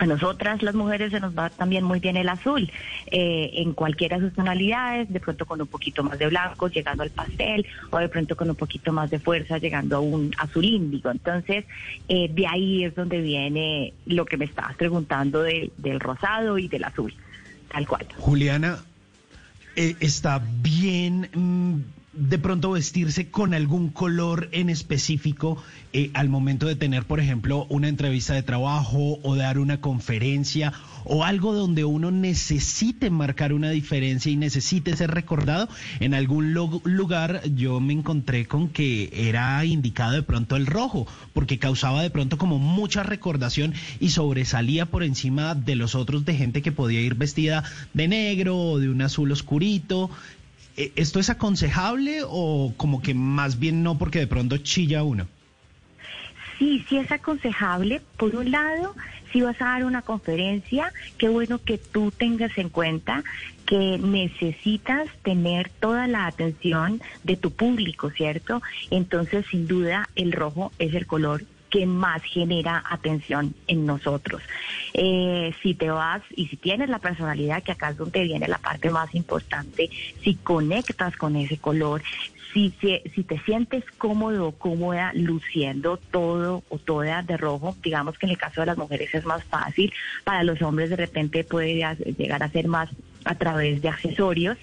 a 0.01 0.07
nosotras 0.07 0.63
las 0.63 0.75
mujeres 0.75 1.13
se 1.13 1.21
nos 1.21 1.37
va 1.37 1.51
también 1.51 1.85
muy 1.85 2.01
bien 2.01 2.17
el 2.17 2.29
azul, 2.31 2.73
eh, 3.11 3.51
en 3.57 3.75
cualquiera 3.75 4.19
de 4.19 4.27
sus 4.29 4.35
tonalidades, 4.35 5.13
de 5.13 5.21
pronto 5.21 5.45
con 5.45 5.61
un 5.61 5.67
poquito 5.67 6.03
más 6.03 6.19
de 6.19 6.27
blanco, 6.29 6.69
llegando 6.69 7.03
al 7.03 7.11
pastel, 7.11 7.67
o 7.91 7.99
de 7.99 8.09
pronto 8.09 8.35
con 8.35 8.49
un 8.49 8.57
poquito 8.57 8.93
más 8.93 9.11
de 9.11 9.19
fuerza, 9.19 9.59
llegando 9.59 9.99
a 9.99 10.01
un 10.01 10.33
azul 10.39 10.65
índigo. 10.65 11.11
Entonces, 11.11 11.67
eh, 12.09 12.31
de 12.33 12.47
ahí 12.47 12.85
es 12.85 12.95
donde 12.95 13.21
viene 13.21 13.93
lo 14.07 14.25
que 14.25 14.39
me 14.39 14.47
estabas 14.47 14.75
preguntando 14.77 15.43
de- 15.43 15.71
del 15.77 16.01
rosado 16.01 16.57
y 16.57 16.67
del 16.69 16.85
azul, 16.85 17.15
tal 17.71 17.87
cual. 17.87 18.07
Juliana, 18.17 18.79
eh, 19.77 19.97
está 20.01 20.43
bien 20.63 21.29
mm, 21.35 22.00
de 22.13 22.39
pronto 22.39 22.73
vestirse 22.73 23.31
con 23.31 23.55
algún 23.55 23.89
color 23.89 24.49
en 24.51 24.69
específico 24.69 25.63
eh, 25.93 26.11
al 26.15 26.29
momento 26.29 26.67
de 26.67 26.75
tener, 26.75 27.05
por 27.05 27.21
ejemplo, 27.21 27.67
una 27.69 27.89
entrevista 27.89 28.35
de 28.35 28.43
trabajo 28.43 29.21
o 29.23 29.37
dar 29.37 29.59
una 29.59 29.81
conferencia 29.81 30.73
o 31.05 31.25
algo 31.25 31.55
donde 31.55 31.85
uno 31.85 32.11
necesite 32.11 33.11
marcar 33.11 33.53
una 33.53 33.71
diferencia 33.71 34.31
y 34.31 34.37
necesite 34.37 34.97
ser 34.97 35.13
recordado. 35.13 35.69
En 36.01 36.15
algún 36.15 36.53
lugar 36.53 37.43
yo 37.55 37.81
me 37.81 37.93
encontré 37.93 38.47
con 38.47 38.69
que 38.69 39.11
era 39.13 39.65
indicado 39.65 40.13
de 40.13 40.23
pronto 40.23 40.57
el 40.57 40.67
rojo, 40.67 41.07
porque 41.33 41.59
causaba 41.59 42.03
de 42.03 42.11
pronto 42.11 42.39
como 42.39 42.59
mucha 42.59 43.03
recordación 43.03 43.73
y 44.01 44.11
sobresalía 44.11 44.87
por 44.87 45.03
encima 45.03 45.55
de 45.55 45.77
los 45.77 45.95
otros 45.95 46.25
de 46.25 46.35
gente 46.35 46.63
que 46.63 46.73
podía 46.73 47.01
ir 47.01 47.15
vestida 47.15 47.65
de 47.95 48.09
negro 48.09 48.59
o 48.59 48.79
de 48.79 48.91
un 48.91 49.03
azul 49.03 49.31
oscurito. 49.33 50.11
Eh, 50.81 50.93
¿Esto 50.97 51.21
es 51.21 51.29
aconsejable 51.29 52.23
o 52.27 52.73
como 52.79 53.03
que 53.03 53.13
más 53.13 53.59
bien 53.59 53.83
no 53.83 53.99
porque 53.99 54.19
de 54.19 54.27
pronto 54.27 54.57
chilla 54.57 55.03
uno? 55.03 55.27
Sí, 56.59 56.83
sí 56.89 56.97
es 56.97 57.13
aconsejable. 57.13 58.01
Por 58.17 58.35
un 58.35 58.51
lado, 58.51 58.95
si 59.31 59.43
vas 59.43 59.61
a 59.61 59.67
dar 59.67 59.85
una 59.85 60.01
conferencia, 60.01 60.91
qué 61.19 61.29
bueno 61.29 61.59
que 61.63 61.77
tú 61.77 62.11
tengas 62.11 62.57
en 62.57 62.71
cuenta 62.71 63.25
que 63.67 63.99
necesitas 63.99 65.07
tener 65.23 65.69
toda 65.69 66.07
la 66.07 66.27
atención 66.27 67.03
de 67.25 67.37
tu 67.37 67.51
público, 67.51 68.09
¿cierto? 68.09 68.63
Entonces, 68.91 69.45
sin 69.51 69.69
duda, 69.69 70.09
el 70.17 70.33
rojo 70.33 70.73
es 70.79 70.95
el 70.95 71.07
color 71.07 71.45
que 71.71 71.87
más 71.87 72.23
genera 72.23 72.83
atención 72.89 73.55
en 73.67 73.87
nosotros. 73.87 74.43
Eh, 74.93 75.55
si 75.63 75.75
te 75.75 75.91
vas 75.91 76.23
y 76.35 76.49
si 76.49 76.57
tienes 76.57 76.89
la 76.89 76.99
personalidad, 76.99 77.63
que 77.63 77.73
acá 77.73 77.91
es 77.91 77.97
donde 77.97 78.23
viene 78.25 78.49
la 78.49 78.59
parte 78.59 78.91
más 78.91 79.15
importante, 79.15 79.89
si 80.23 80.35
conectas 80.35 81.17
con 81.17 81.37
ese 81.37 81.59
color, 81.59 82.03
si, 82.53 82.75
si, 82.81 83.01
si 83.15 83.23
te 83.23 83.39
sientes 83.41 83.85
cómodo 83.97 84.49
o 84.49 84.53
cómoda 84.53 85.13
luciendo 85.15 85.97
todo 85.97 86.65
o 86.69 86.79
toda 86.79 87.23
de 87.23 87.37
rojo, 87.37 87.77
digamos 87.83 88.19
que 88.19 88.27
en 88.27 88.33
el 88.33 88.39
caso 88.39 88.61
de 88.61 88.67
las 88.67 88.77
mujeres 88.77 89.15
es 89.15 89.25
más 89.25 89.45
fácil, 89.45 89.93
para 90.25 90.43
los 90.43 90.61
hombres 90.63 90.91
de 90.91 90.97
repente 90.97 91.45
puede 91.45 91.75
llegar 92.19 92.43
a 92.43 92.51
ser 92.51 92.67
más 92.67 92.91
a 93.25 93.35
través 93.37 93.83
de 93.83 93.89
accesorios, 93.89 94.59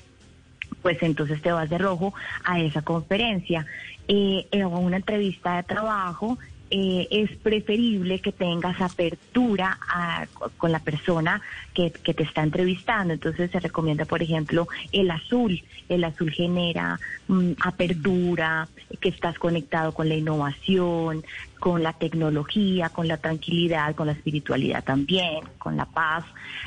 pues 0.82 1.02
entonces 1.02 1.42
te 1.42 1.52
vas 1.52 1.70
de 1.70 1.78
rojo 1.78 2.14
a 2.44 2.60
esa 2.60 2.82
conferencia 2.82 3.66
eh, 4.08 4.48
a 4.54 4.68
una 4.68 4.98
entrevista 4.98 5.58
de 5.58 5.64
trabajo. 5.64 6.38
Eh, 6.70 7.08
es 7.12 7.30
preferible 7.38 8.20
que 8.20 8.32
tengas 8.32 8.80
apertura 8.82 9.78
a- 9.88 10.26
con 10.58 10.72
la 10.72 10.80
persona 10.80 11.42
que, 11.74 11.92
que 11.92 12.14
te 12.14 12.24
está 12.24 12.44
entrevistando. 12.44 13.14
Entonces 13.14 13.52
se 13.52 13.60
recomienda, 13.60 14.06
por 14.06 14.22
ejemplo, 14.22 14.68
el 14.92 15.10
azul. 15.12 15.64
El 15.90 16.04
azul 16.04 16.32
genera 16.32 17.00
mm, 17.28 17.52
apertura, 17.62 18.68
que 19.00 19.10
estás 19.10 19.38
conectado 19.40 19.94
con 19.94 20.10
la 20.10 20.16
innovación, 20.16 21.24
con 21.60 21.84
la 21.84 21.94
tecnología, 21.94 22.90
con 22.90 23.08
la 23.08 23.18
tranquilidad, 23.18 23.96
con 23.96 24.08
la 24.08 24.14
espiritualidad 24.14 24.84
también, 24.84 25.40
con 25.58 25.78
la 25.78 25.86
paz. 25.86 26.26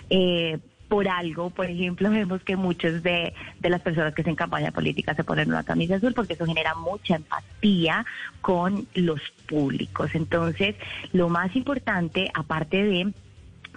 Eh, 0.08 0.58
por 0.90 1.06
algo, 1.06 1.50
por 1.50 1.66
ejemplo, 1.66 2.10
vemos 2.10 2.42
que 2.42 2.56
muchas 2.56 3.04
de, 3.04 3.32
de 3.60 3.70
las 3.70 3.80
personas 3.80 4.12
que 4.12 4.22
hacen 4.22 4.34
campaña 4.34 4.72
política 4.72 5.14
se 5.14 5.22
ponen 5.22 5.48
una 5.48 5.62
camisa 5.62 5.94
azul 5.94 6.14
porque 6.14 6.32
eso 6.32 6.44
genera 6.44 6.74
mucha 6.74 7.14
empatía 7.14 8.04
con 8.40 8.88
los 8.94 9.20
públicos. 9.46 10.10
Entonces, 10.14 10.74
lo 11.12 11.28
más 11.28 11.54
importante, 11.54 12.28
aparte 12.34 12.82
de 12.82 13.12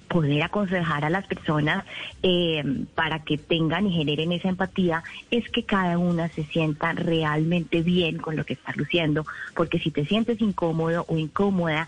poder 0.07 0.41
aconsejar 0.41 1.05
a 1.05 1.11
las 1.11 1.27
personas 1.27 1.85
eh, 2.23 2.63
para 2.95 3.19
que 3.19 3.37
tengan 3.37 3.85
y 3.85 3.93
generen 3.93 4.31
esa 4.31 4.49
empatía 4.49 5.03
es 5.29 5.47
que 5.49 5.65
cada 5.65 5.99
una 5.99 6.29
se 6.29 6.43
sienta 6.45 6.93
realmente 6.93 7.83
bien 7.83 8.17
con 8.17 8.35
lo 8.35 8.43
que 8.43 8.53
está 8.53 8.73
luciendo, 8.75 9.23
porque 9.55 9.77
si 9.77 9.91
te 9.91 10.03
sientes 10.07 10.41
incómodo 10.41 11.05
o 11.07 11.17
incómoda, 11.17 11.87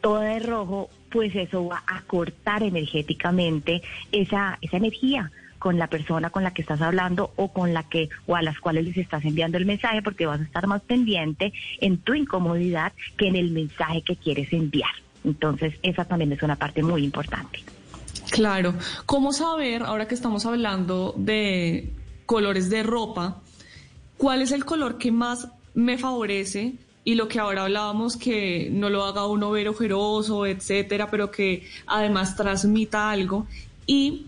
todo 0.00 0.18
de 0.18 0.40
rojo, 0.40 0.90
pues 1.10 1.34
eso 1.34 1.66
va 1.66 1.82
a 1.86 2.02
cortar 2.02 2.62
energéticamente 2.62 3.82
esa, 4.12 4.58
esa 4.60 4.76
energía 4.76 5.30
con 5.58 5.78
la 5.78 5.88
persona 5.88 6.30
con 6.30 6.44
la 6.44 6.52
que 6.52 6.62
estás 6.62 6.80
hablando 6.80 7.32
o 7.36 7.52
con 7.52 7.74
la 7.74 7.82
que 7.82 8.08
o 8.26 8.36
a 8.36 8.42
las 8.42 8.58
cuales 8.60 8.84
les 8.84 8.96
estás 8.96 9.24
enviando 9.24 9.58
el 9.58 9.66
mensaje 9.66 10.02
porque 10.02 10.26
vas 10.26 10.40
a 10.40 10.44
estar 10.44 10.66
más 10.66 10.82
pendiente 10.82 11.52
en 11.80 11.98
tu 11.98 12.14
incomodidad 12.14 12.92
que 13.16 13.28
en 13.28 13.36
el 13.36 13.50
mensaje 13.50 14.02
que 14.02 14.16
quieres 14.16 14.52
enviar. 14.52 14.90
Entonces, 15.24 15.74
esa 15.82 16.04
también 16.04 16.32
es 16.32 16.42
una 16.42 16.56
parte 16.56 16.82
muy 16.82 17.04
importante. 17.04 17.60
Claro. 18.30 18.74
¿Cómo 19.06 19.32
saber, 19.32 19.82
ahora 19.82 20.06
que 20.06 20.14
estamos 20.14 20.46
hablando 20.46 21.14
de 21.16 21.90
colores 22.24 22.70
de 22.70 22.82
ropa, 22.82 23.40
cuál 24.16 24.42
es 24.42 24.52
el 24.52 24.64
color 24.64 24.98
que 24.98 25.10
más 25.10 25.48
me 25.74 25.98
favorece? 25.98 26.74
Y 27.08 27.14
lo 27.14 27.26
que 27.26 27.38
ahora 27.38 27.62
hablábamos, 27.62 28.18
que 28.18 28.68
no 28.70 28.90
lo 28.90 29.02
haga 29.02 29.26
uno 29.26 29.50
ver 29.50 29.66
ojeroso, 29.70 30.44
etcétera, 30.44 31.10
pero 31.10 31.30
que 31.30 31.66
además 31.86 32.36
transmita 32.36 33.10
algo. 33.10 33.46
Y 33.86 34.26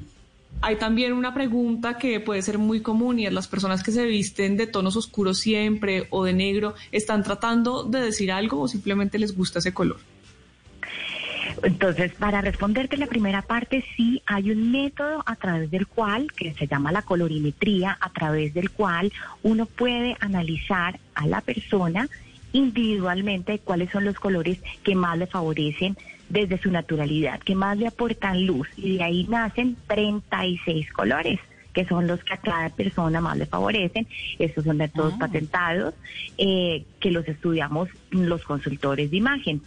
hay 0.62 0.76
también 0.76 1.12
una 1.12 1.34
pregunta 1.34 1.98
que 1.98 2.20
puede 2.20 2.40
ser 2.40 2.56
muy 2.56 2.80
común 2.80 3.18
y 3.18 3.26
es 3.26 3.34
las 3.34 3.48
personas 3.48 3.82
que 3.82 3.92
se 3.92 4.06
visten 4.06 4.56
de 4.56 4.66
tonos 4.66 4.96
oscuros 4.96 5.36
siempre 5.40 6.06
o 6.08 6.24
de 6.24 6.32
negro, 6.32 6.74
¿están 6.90 7.22
tratando 7.22 7.84
de 7.84 8.00
decir 8.00 8.32
algo 8.32 8.62
o 8.62 8.66
simplemente 8.66 9.18
les 9.18 9.36
gusta 9.36 9.58
ese 9.58 9.74
color? 9.74 9.98
Entonces, 11.62 12.14
para 12.14 12.40
responderte 12.40 12.96
la 12.96 13.08
primera 13.08 13.42
parte, 13.42 13.84
sí 13.94 14.22
hay 14.24 14.52
un 14.52 14.72
método 14.72 15.22
a 15.26 15.36
través 15.36 15.70
del 15.70 15.86
cual, 15.86 16.32
que 16.32 16.54
se 16.54 16.66
llama 16.66 16.92
la 16.92 17.02
colorimetría, 17.02 17.98
a 18.00 18.08
través 18.08 18.54
del 18.54 18.70
cual 18.70 19.12
uno 19.42 19.66
puede 19.66 20.16
analizar 20.20 20.98
a 21.14 21.26
la 21.26 21.42
persona 21.42 22.08
individualmente 22.52 23.58
cuáles 23.58 23.90
son 23.90 24.04
los 24.04 24.18
colores 24.18 24.62
que 24.82 24.94
más 24.94 25.18
le 25.18 25.26
favorecen 25.26 25.96
desde 26.28 26.58
su 26.58 26.70
naturalidad, 26.70 27.40
que 27.40 27.54
más 27.54 27.76
le 27.76 27.86
aportan 27.86 28.46
luz. 28.46 28.68
Y 28.76 28.98
de 28.98 29.04
ahí 29.04 29.26
nacen 29.28 29.76
36 29.86 30.92
colores 30.92 31.40
que 31.72 31.84
son 31.84 32.06
los 32.06 32.22
que 32.24 32.34
a 32.34 32.38
cada 32.38 32.68
persona 32.70 33.20
más 33.20 33.36
le 33.36 33.46
favorecen. 33.46 34.06
Estos 34.38 34.64
son 34.64 34.78
métodos 34.78 35.14
patentados 35.14 35.94
eh, 36.38 36.84
que 36.98 37.10
los 37.10 37.26
estudiamos 37.28 37.88
los 38.10 38.42
consultores 38.44 39.10
de 39.10 39.16
imagen. 39.16 39.62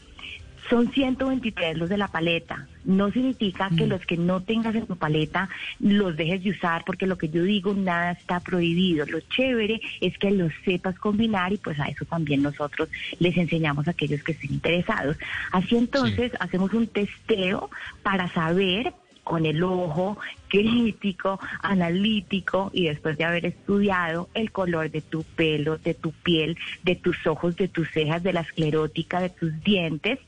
Son 0.70 0.92
123 0.92 1.78
los 1.78 1.90
de 1.90 1.98
la 1.98 2.08
paleta. 2.08 2.68
No 2.86 3.12
significa 3.12 3.70
que 3.76 3.88
los 3.88 4.06
que 4.06 4.18
no 4.18 4.42
tengas 4.42 4.76
en 4.76 4.88
tu 4.88 4.96
paleta 4.96 5.50
los 5.80 6.16
dejes 6.16 6.44
de 6.44 6.52
usar, 6.52 6.84
porque 6.86 7.08
lo 7.08 7.18
que 7.18 7.30
yo 7.30 7.44
digo, 7.44 7.74
nada 7.74 8.12
está 8.12 8.40
prohibido. 8.40 9.06
Lo 9.06 9.20
chévere 9.22 9.82
es 10.02 10.18
que 10.18 10.32
los 10.32 10.52
sepas 10.66 10.98
combinar 11.00 11.54
y 11.54 11.58
pues 11.58 11.80
a 11.80 11.86
eso 11.86 12.06
también 12.06 12.42
nosotros 12.42 12.90
les 13.20 13.38
enseñamos 13.38 13.88
a 13.88 13.92
aquellos 13.92 14.24
que 14.24 14.34
estén 14.34 14.54
interesados. 14.54 15.18
Así 15.52 15.76
entonces 15.76 16.32
hacemos 16.40 16.74
un 16.74 16.88
testeo 16.88 17.70
para 18.02 18.30
saber 18.30 18.94
con 19.24 19.46
el 19.46 19.64
ojo 19.64 20.18
crítico, 20.50 21.40
analítico 21.62 22.70
y 22.74 22.86
después 22.86 23.18
de 23.18 23.24
haber 23.24 23.46
estudiado 23.46 24.30
el 24.34 24.52
color 24.52 24.92
de 24.92 25.02
tu 25.02 25.24
pelo, 25.24 25.78
de 25.78 25.94
tu 25.94 26.12
piel, 26.12 26.58
de 26.84 26.96
tus 26.96 27.26
ojos, 27.26 27.56
de 27.56 27.68
tus 27.68 27.90
cejas, 27.92 28.22
de 28.22 28.34
la 28.34 28.42
esclerótica, 28.42 29.22
de 29.22 29.30
tus 29.30 29.64
dientes, 29.64 30.20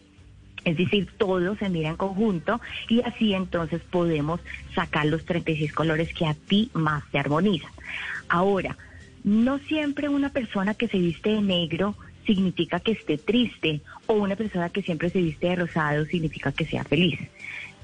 es 0.66 0.78
decir, 0.78 1.08
todo 1.18 1.56
se 1.56 1.70
mira 1.70 1.90
en 1.90 1.96
conjunto 1.96 2.60
y 2.90 3.02
así 3.02 3.34
entonces 3.34 3.82
podemos 3.90 4.42
sacar 4.74 5.06
los 5.06 5.24
36 5.24 5.72
colores 5.72 6.14
que 6.14 6.26
a 6.26 6.34
ti 6.34 6.72
más 6.74 7.04
te 7.12 7.20
armonizan. 7.20 7.72
Ahora, 8.28 8.76
no 9.24 9.60
siempre 9.60 10.10
una 10.10 10.30
persona 10.30 10.74
que 10.74 10.88
se 10.88 10.98
viste 10.98 11.30
de 11.30 11.42
negro 11.42 11.96
significa 12.26 12.80
que 12.80 12.94
esté 12.94 13.18
triste 13.18 13.82
o 14.08 14.14
una 14.14 14.36
persona 14.36 14.70
que 14.70 14.82
siempre 14.82 15.10
se 15.12 15.22
viste 15.22 15.48
de 15.48 15.56
rosado 15.56 16.06
significa 16.06 16.52
que 16.52 16.66
sea 16.66 16.84
feliz. 16.84 17.20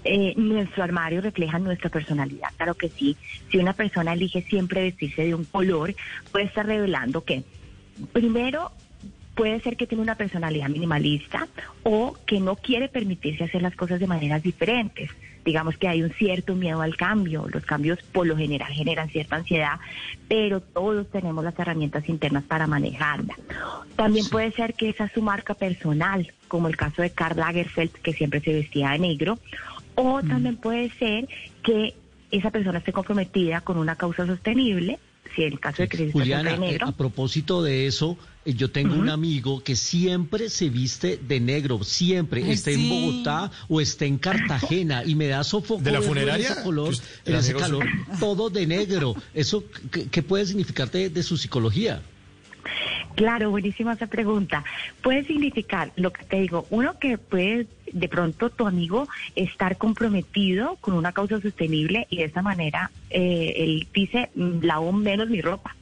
Eh, 0.03 0.33
nuestro 0.35 0.83
armario 0.83 1.21
refleja 1.21 1.59
nuestra 1.59 1.91
personalidad, 1.91 2.49
claro 2.57 2.73
que 2.73 2.89
sí. 2.89 3.15
Si 3.51 3.57
una 3.57 3.73
persona 3.73 4.13
elige 4.13 4.41
siempre 4.41 4.81
vestirse 4.81 5.25
de 5.25 5.35
un 5.35 5.45
color, 5.45 5.93
puede 6.31 6.45
estar 6.45 6.65
revelando 6.65 7.23
que 7.23 7.43
primero 8.11 8.71
puede 9.41 9.59
ser 9.61 9.75
que 9.75 9.87
tiene 9.87 10.03
una 10.03 10.13
personalidad 10.13 10.69
minimalista 10.69 11.47
o 11.81 12.15
que 12.27 12.39
no 12.39 12.57
quiere 12.57 12.89
permitirse 12.89 13.45
hacer 13.45 13.63
las 13.63 13.75
cosas 13.75 13.99
de 13.99 14.05
maneras 14.05 14.43
diferentes. 14.43 15.09
Digamos 15.43 15.79
que 15.79 15.87
hay 15.87 16.03
un 16.03 16.11
cierto 16.11 16.53
miedo 16.53 16.79
al 16.79 16.95
cambio. 16.95 17.47
Los 17.51 17.65
cambios 17.65 17.97
por 18.11 18.27
lo 18.27 18.37
general 18.37 18.71
generan 18.71 19.09
cierta 19.09 19.37
ansiedad, 19.37 19.79
pero 20.27 20.61
todos 20.61 21.09
tenemos 21.09 21.43
las 21.43 21.57
herramientas 21.57 22.07
internas 22.07 22.43
para 22.43 22.67
manejarla. 22.67 23.33
También 23.95 24.29
puede 24.29 24.51
ser 24.51 24.75
que 24.75 24.89
esa 24.89 25.05
es 25.05 25.11
su 25.11 25.23
marca 25.23 25.55
personal, 25.55 26.31
como 26.47 26.67
el 26.67 26.77
caso 26.77 27.01
de 27.01 27.09
Karl 27.09 27.39
Lagerfeld, 27.39 27.93
que 27.93 28.13
siempre 28.13 28.41
se 28.41 28.53
vestía 28.53 28.91
de 28.91 28.99
negro. 28.99 29.39
O 29.95 30.21
también 30.21 30.57
puede 30.57 30.91
ser 30.91 31.27
que 31.63 31.95
esa 32.29 32.51
persona 32.51 32.77
esté 32.77 32.93
comprometida 32.93 33.61
con 33.61 33.79
una 33.79 33.95
causa 33.95 34.27
sostenible 34.27 34.99
si 35.35 35.43
el 35.43 35.59
caso 35.59 35.81
de 35.83 35.87
que 35.89 35.97
se 35.97 36.11
Juliana, 36.11 36.51
de 36.51 36.57
negro. 36.57 36.85
eh, 36.87 36.89
a 36.89 36.91
propósito 36.91 37.63
de 37.63 37.87
eso, 37.87 38.17
eh, 38.45 38.53
yo 38.53 38.71
tengo 38.71 38.95
un 38.95 39.09
amigo 39.09 39.63
que 39.63 39.75
siempre 39.75 40.49
se 40.49 40.69
viste 40.69 41.17
de 41.17 41.39
negro, 41.39 41.83
siempre, 41.83 42.43
Ay, 42.43 42.51
esté 42.51 42.75
sí. 42.75 42.81
en 42.83 42.89
Bogotá 42.89 43.51
o 43.69 43.79
esté 43.81 44.05
en 44.07 44.17
Cartagena 44.17 45.03
y 45.05 45.15
me 45.15 45.27
da 45.27 45.43
sofoco 45.43 45.81
¿De 45.81 45.91
la 45.91 46.01
funeraria? 46.01 46.49
ese 46.51 46.63
color, 46.63 46.93
en 47.25 47.35
ese 47.35 47.53
calor, 47.53 47.85
todo 48.19 48.49
de 48.49 48.65
negro. 48.67 49.15
¿Eso 49.33 49.63
qué, 49.91 50.07
qué 50.07 50.23
puede 50.23 50.45
significar 50.45 50.89
de, 50.91 51.09
de 51.09 51.23
su 51.23 51.37
psicología? 51.37 52.01
Claro, 53.15 53.51
buenísima 53.51 53.93
esa 53.93 54.07
pregunta. 54.07 54.63
Puede 55.01 55.23
significar, 55.25 55.91
lo 55.95 56.11
que 56.11 56.23
te 56.23 56.39
digo, 56.39 56.65
uno 56.69 56.97
que 56.99 57.17
puede 57.17 57.67
de 57.91 58.07
pronto 58.07 58.49
tu 58.49 58.67
amigo 58.67 59.07
estar 59.35 59.77
comprometido 59.77 60.77
con 60.81 60.93
una 60.93 61.11
causa 61.11 61.41
sostenible 61.41 62.07
y 62.09 62.17
de 62.17 62.23
esta 62.25 62.41
manera 62.41 62.89
eh, 63.09 63.53
él 63.57 63.87
dice, 63.93 64.29
"Mm, 64.35 64.63
lavo 64.63 64.91
menos 64.93 65.29
mi 65.29 65.41
ropa. 65.41 65.75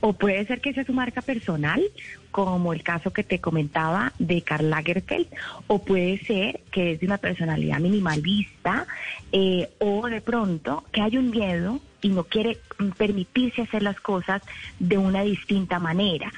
O 0.00 0.12
puede 0.12 0.46
ser 0.46 0.60
que 0.60 0.72
sea 0.72 0.84
su 0.84 0.92
marca 0.92 1.22
personal, 1.22 1.82
como 2.30 2.72
el 2.72 2.82
caso 2.82 3.12
que 3.12 3.24
te 3.24 3.40
comentaba 3.40 4.12
de 4.18 4.42
Karl 4.42 4.70
Lagerfeld, 4.70 5.26
o 5.66 5.82
puede 5.84 6.18
ser 6.18 6.60
que 6.70 6.92
es 6.92 7.00
de 7.00 7.06
una 7.06 7.18
personalidad 7.18 7.80
minimalista, 7.80 8.86
eh, 9.32 9.70
o 9.78 10.06
de 10.08 10.20
pronto 10.20 10.84
que 10.92 11.00
hay 11.00 11.16
un 11.16 11.30
miedo 11.30 11.80
y 12.02 12.08
no 12.08 12.24
quiere 12.24 12.58
mm, 12.78 12.90
permitirse 12.90 13.62
hacer 13.62 13.82
las 13.82 14.00
cosas 14.00 14.42
de 14.78 14.98
una 14.98 15.22
distinta 15.22 15.78
manera. 15.78 16.32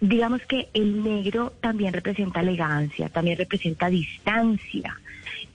Digamos 0.00 0.40
que 0.42 0.68
el 0.72 1.04
negro 1.04 1.52
también 1.60 1.92
representa 1.92 2.40
elegancia, 2.40 3.08
también 3.10 3.36
representa 3.36 3.90
distancia. 3.90 4.98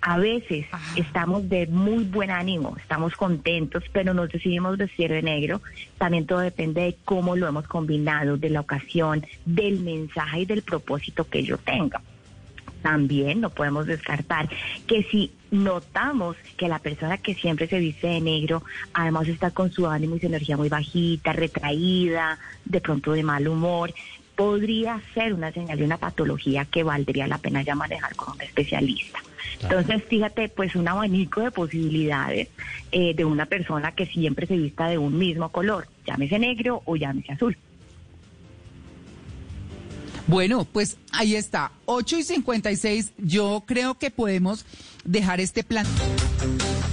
A 0.01 0.19
veces 0.19 0.67
estamos 0.95 1.49
de 1.49 1.65
muy 1.65 2.03
buen 2.03 2.29
ánimo, 2.29 2.75
estamos 2.77 3.15
contentos, 3.15 3.83
pero 3.91 4.13
nos 4.13 4.29
decidimos 4.29 4.77
vestir 4.77 5.09
de 5.11 5.23
negro. 5.23 5.61
También 5.97 6.27
todo 6.27 6.39
depende 6.39 6.81
de 6.81 6.95
cómo 7.05 7.35
lo 7.35 7.47
hemos 7.47 7.67
combinado, 7.67 8.37
de 8.37 8.51
la 8.51 8.59
ocasión, 8.59 9.25
del 9.45 9.79
mensaje 9.79 10.41
y 10.41 10.45
del 10.45 10.61
propósito 10.61 11.27
que 11.27 11.41
yo 11.43 11.57
tenga. 11.57 12.01
También 12.85 13.41
no 13.41 13.49
podemos 13.49 13.87
descartar 13.87 14.47
que 14.85 15.01
si 15.01 15.31
notamos 15.49 16.37
que 16.55 16.67
la 16.67 16.77
persona 16.77 17.17
que 17.17 17.33
siempre 17.33 17.67
se 17.67 17.79
viste 17.79 18.05
de 18.05 18.21
negro, 18.21 18.61
además 18.93 19.27
está 19.27 19.49
con 19.49 19.71
su 19.71 19.87
ánimo 19.87 20.15
y 20.15 20.19
su 20.19 20.27
energía 20.27 20.55
muy 20.55 20.69
bajita, 20.69 21.33
retraída, 21.33 22.37
de 22.63 22.81
pronto 22.81 23.13
de 23.13 23.23
mal 23.23 23.47
humor, 23.47 23.91
podría 24.35 25.01
ser 25.15 25.33
una 25.33 25.51
señal 25.51 25.79
de 25.79 25.83
una 25.83 25.97
patología 25.97 26.65
que 26.65 26.83
valdría 26.83 27.25
la 27.25 27.39
pena 27.39 27.63
ya 27.63 27.73
manejar 27.73 28.15
con 28.15 28.35
un 28.35 28.41
especialista. 28.43 29.17
Entonces, 29.63 30.03
fíjate, 30.03 30.49
pues 30.49 30.75
un 30.75 30.87
abanico 30.87 31.41
de 31.41 31.49
posibilidades 31.49 32.49
eh, 32.91 33.15
de 33.15 33.25
una 33.25 33.47
persona 33.47 33.93
que 33.93 34.05
siempre 34.05 34.45
se 34.45 34.57
vista 34.57 34.89
de 34.89 34.99
un 34.99 35.17
mismo 35.17 35.49
color, 35.49 35.87
llámese 36.05 36.37
negro 36.37 36.83
o 36.85 36.95
llámese 36.95 37.31
azul. 37.31 37.57
Bueno, 40.27 40.65
pues 40.65 40.97
ahí 41.11 41.35
está, 41.35 41.71
8 41.85 42.19
y 42.19 42.23
56. 42.23 43.13
Yo 43.17 43.63
creo 43.67 43.97
que 43.99 44.09
podemos 44.09 44.65
dejar 45.03 45.39
este 45.39 45.63
plan. 45.63 45.85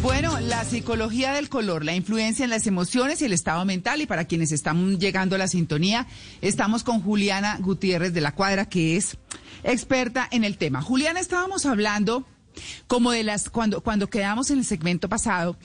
Bueno, 0.02 0.38
la 0.40 0.64
psicología 0.64 1.32
del 1.32 1.48
color, 1.48 1.84
la 1.84 1.94
influencia 1.94 2.44
en 2.44 2.50
las 2.50 2.66
emociones 2.66 3.22
y 3.22 3.24
el 3.24 3.32
estado 3.32 3.64
mental. 3.64 4.02
Y 4.02 4.06
para 4.06 4.26
quienes 4.26 4.52
están 4.52 4.98
llegando 4.98 5.36
a 5.36 5.38
la 5.38 5.48
sintonía, 5.48 6.06
estamos 6.42 6.82
con 6.82 7.00
Juliana 7.00 7.56
Gutiérrez 7.60 8.12
de 8.12 8.20
la 8.20 8.34
Cuadra, 8.34 8.68
que 8.68 8.96
es 8.96 9.16
experta 9.64 10.28
en 10.30 10.44
el 10.44 10.58
tema. 10.58 10.82
Juliana, 10.82 11.20
estábamos 11.20 11.64
hablando 11.64 12.26
como 12.86 13.12
de 13.12 13.22
las, 13.22 13.48
cuando, 13.48 13.80
cuando 13.80 14.10
quedamos 14.10 14.50
en 14.50 14.58
el 14.58 14.64
segmento 14.66 15.08
pasado, 15.08 15.56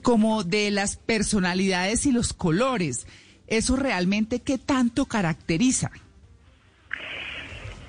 como 0.00 0.44
de 0.44 0.70
las 0.70 0.96
personalidades 0.96 2.06
y 2.06 2.12
los 2.12 2.32
colores. 2.32 3.06
¿Eso 3.48 3.76
realmente 3.76 4.40
qué 4.40 4.56
tanto 4.56 5.06
caracteriza? 5.06 5.90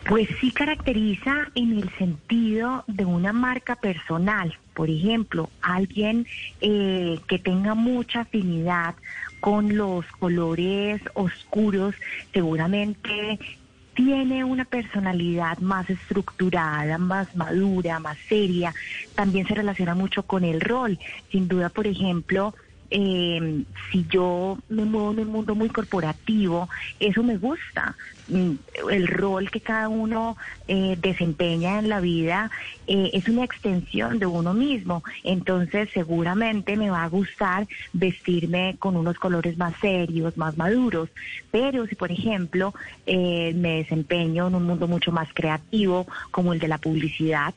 Pues 0.08 0.28
sí 0.40 0.52
caracteriza 0.52 1.52
en 1.56 1.78
el 1.78 1.90
sentido 1.98 2.84
de 2.88 3.06
una 3.06 3.34
marca 3.34 3.76
personal. 3.76 4.54
Por 4.74 4.90
ejemplo, 4.90 5.50
alguien 5.62 6.28
eh, 6.60 7.20
que 7.28 7.40
tenga 7.40 7.76
mucha 7.76 8.22
afinidad 8.22 8.96
con 9.40 9.78
los 9.78 10.06
colores 10.20 11.02
oscuros, 11.14 11.96
seguramente 12.34 13.40
tiene 13.94 14.44
una 14.44 14.66
personalidad 14.66 15.58
más 15.60 15.90
estructurada, 15.90 16.98
más 16.98 17.36
madura, 17.36 18.00
más 18.00 18.18
seria. 18.28 18.74
También 19.16 19.48
se 19.48 19.56
relaciona 19.56 19.96
mucho 19.96 20.24
con 20.24 20.44
el 20.44 20.62
rol. 20.62 20.98
Sin 21.32 21.48
duda, 21.48 21.70
por 21.70 21.88
ejemplo, 21.88 22.54
eh, 22.92 23.64
si 23.92 24.06
yo 24.10 24.60
me 24.70 24.84
muevo 24.84 25.12
en 25.12 25.20
un 25.20 25.28
mundo 25.30 25.56
muy 25.56 25.70
corporativo, 25.70 26.70
eso 27.00 27.24
me 27.24 27.38
gusta. 27.38 27.96
Mm, 28.28 28.56
El 28.92 29.08
rol 29.08 29.50
que 29.50 29.62
cada 29.62 29.90
uno 29.90 30.38
eh, 30.68 30.98
desempeña 31.02 31.80
en 31.80 31.90
la 31.90 32.02
vida 32.02 32.52
eh, 32.88 33.10
es 33.14 33.28
una 33.28 33.46
extensión 33.46 34.20
de 34.20 34.26
uno 34.26 34.54
mismo. 34.54 35.04
Entonces, 35.24 35.90
seguramente 35.94 36.76
me 36.76 36.90
va 36.90 37.04
a 37.04 37.10
gustar 37.10 37.68
vestirme 37.94 38.76
con 38.78 38.98
unos 38.98 39.18
colores 39.18 39.58
más 39.58 39.74
serios, 39.80 40.38
más 40.38 40.58
maduros. 40.58 41.10
Pero 41.50 41.88
si, 41.88 41.96
por 41.96 42.12
ejemplo, 42.12 42.74
eh, 43.06 43.54
me 43.56 43.78
desempeño 43.78 44.48
en 44.48 44.56
un 44.56 44.64
mundo 44.64 44.88
mucho 44.88 45.12
más 45.12 45.30
creativo, 45.34 46.08
como 46.32 46.54
el 46.54 46.60
de 46.60 46.68
la 46.68 46.78
publicidad, 46.78 47.54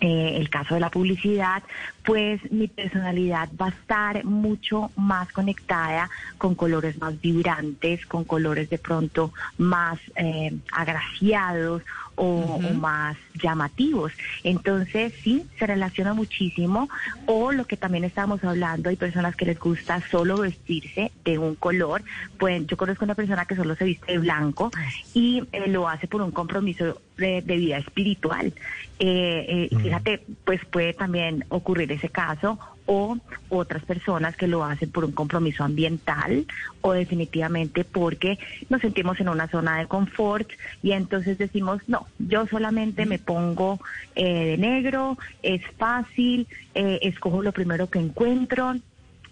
eh, 0.00 0.36
el 0.36 0.48
caso 0.48 0.74
de 0.74 0.80
la 0.80 0.90
publicidad, 0.90 1.62
pues 2.04 2.40
mi 2.50 2.68
personalidad 2.68 3.50
va 3.60 3.66
a 3.66 3.70
estar 3.70 4.24
mucho 4.24 4.90
más 4.96 5.30
conectada 5.32 6.08
con 6.38 6.54
colores 6.54 6.98
más 6.98 7.20
vibrantes, 7.20 8.06
con 8.06 8.24
colores 8.24 8.70
de 8.70 8.78
pronto 8.78 9.32
más 9.58 9.98
eh, 10.16 10.56
agraciados 10.72 11.82
o, 12.16 12.24
o 12.24 12.74
más 12.74 13.16
llamativos. 13.34 14.12
Entonces, 14.44 15.12
sí, 15.22 15.46
se 15.58 15.66
relaciona 15.66 16.14
muchísimo. 16.14 16.88
O 17.26 17.52
lo 17.52 17.66
que 17.66 17.76
también 17.76 18.04
estábamos 18.04 18.42
hablando, 18.44 18.90
hay 18.90 18.96
personas 18.96 19.36
que 19.36 19.46
les 19.46 19.58
gusta 19.58 20.02
solo 20.10 20.38
vestirse 20.38 21.12
de 21.24 21.38
un 21.38 21.54
color. 21.54 22.02
Pues 22.38 22.66
yo 22.66 22.76
conozco 22.76 23.04
una 23.04 23.14
persona 23.14 23.44
que 23.44 23.56
solo 23.56 23.74
se 23.74 23.84
viste 23.84 24.12
de 24.12 24.18
blanco 24.18 24.70
y 25.14 25.44
eh, 25.52 25.68
lo 25.68 25.88
hace 25.88 26.06
por 26.08 26.22
un 26.22 26.30
compromiso 26.30 27.00
de, 27.20 27.42
de 27.42 27.56
vida 27.56 27.78
espiritual. 27.78 28.52
Eh, 28.98 29.68
eh, 29.70 29.76
fíjate, 29.82 30.22
pues 30.44 30.60
puede 30.66 30.92
también 30.92 31.44
ocurrir 31.48 31.92
ese 31.92 32.08
caso 32.08 32.58
o 32.86 33.16
otras 33.50 33.84
personas 33.84 34.36
que 34.36 34.48
lo 34.48 34.64
hacen 34.64 34.90
por 34.90 35.04
un 35.04 35.12
compromiso 35.12 35.62
ambiental 35.62 36.44
o 36.80 36.92
definitivamente 36.92 37.84
porque 37.84 38.36
nos 38.68 38.80
sentimos 38.80 39.20
en 39.20 39.28
una 39.28 39.46
zona 39.46 39.78
de 39.78 39.86
confort 39.86 40.48
y 40.82 40.90
entonces 40.90 41.38
decimos, 41.38 41.80
no, 41.86 42.08
yo 42.18 42.48
solamente 42.48 43.06
me 43.06 43.20
pongo 43.20 43.78
eh, 44.16 44.44
de 44.44 44.58
negro, 44.58 45.18
es 45.42 45.62
fácil, 45.78 46.48
eh, 46.74 46.98
escojo 47.02 47.42
lo 47.42 47.52
primero 47.52 47.88
que 47.88 48.00
encuentro. 48.00 48.74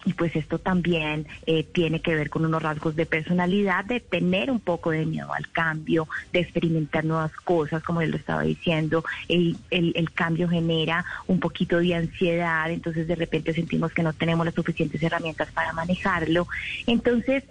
Y 0.04 0.12
pues 0.12 0.34
esto 0.36 0.58
también 0.58 1.26
eh, 1.46 1.64
tiene 1.64 2.00
que 2.00 2.14
ver 2.14 2.30
con 2.30 2.44
unos 2.44 2.62
rasgos 2.62 2.96
de 2.96 3.04
personalidad, 3.04 3.84
de 3.84 4.00
tener 4.00 4.50
un 4.50 4.60
poco 4.60 4.90
de 4.90 5.04
miedo 5.04 5.32
al 5.34 5.50
cambio, 5.50 6.08
de 6.32 6.40
experimentar 6.40 7.04
nuevas 7.04 7.32
cosas, 7.32 7.82
como 7.82 8.00
él 8.00 8.10
lo 8.12 8.16
estaba 8.16 8.42
diciendo. 8.42 9.04
El, 9.28 9.56
el, 9.70 9.92
el 9.96 10.12
cambio 10.12 10.48
genera 10.48 11.04
un 11.26 11.40
poquito 11.40 11.78
de 11.78 11.94
ansiedad, 11.94 12.70
entonces 12.70 13.08
de 13.08 13.16
repente 13.16 13.52
sentimos 13.52 13.92
que 13.92 14.02
no 14.02 14.12
tenemos 14.12 14.46
las 14.46 14.54
suficientes 14.54 15.02
herramientas 15.02 15.50
para 15.52 15.72
manejarlo. 15.72 16.46
Entonces, 16.86 17.44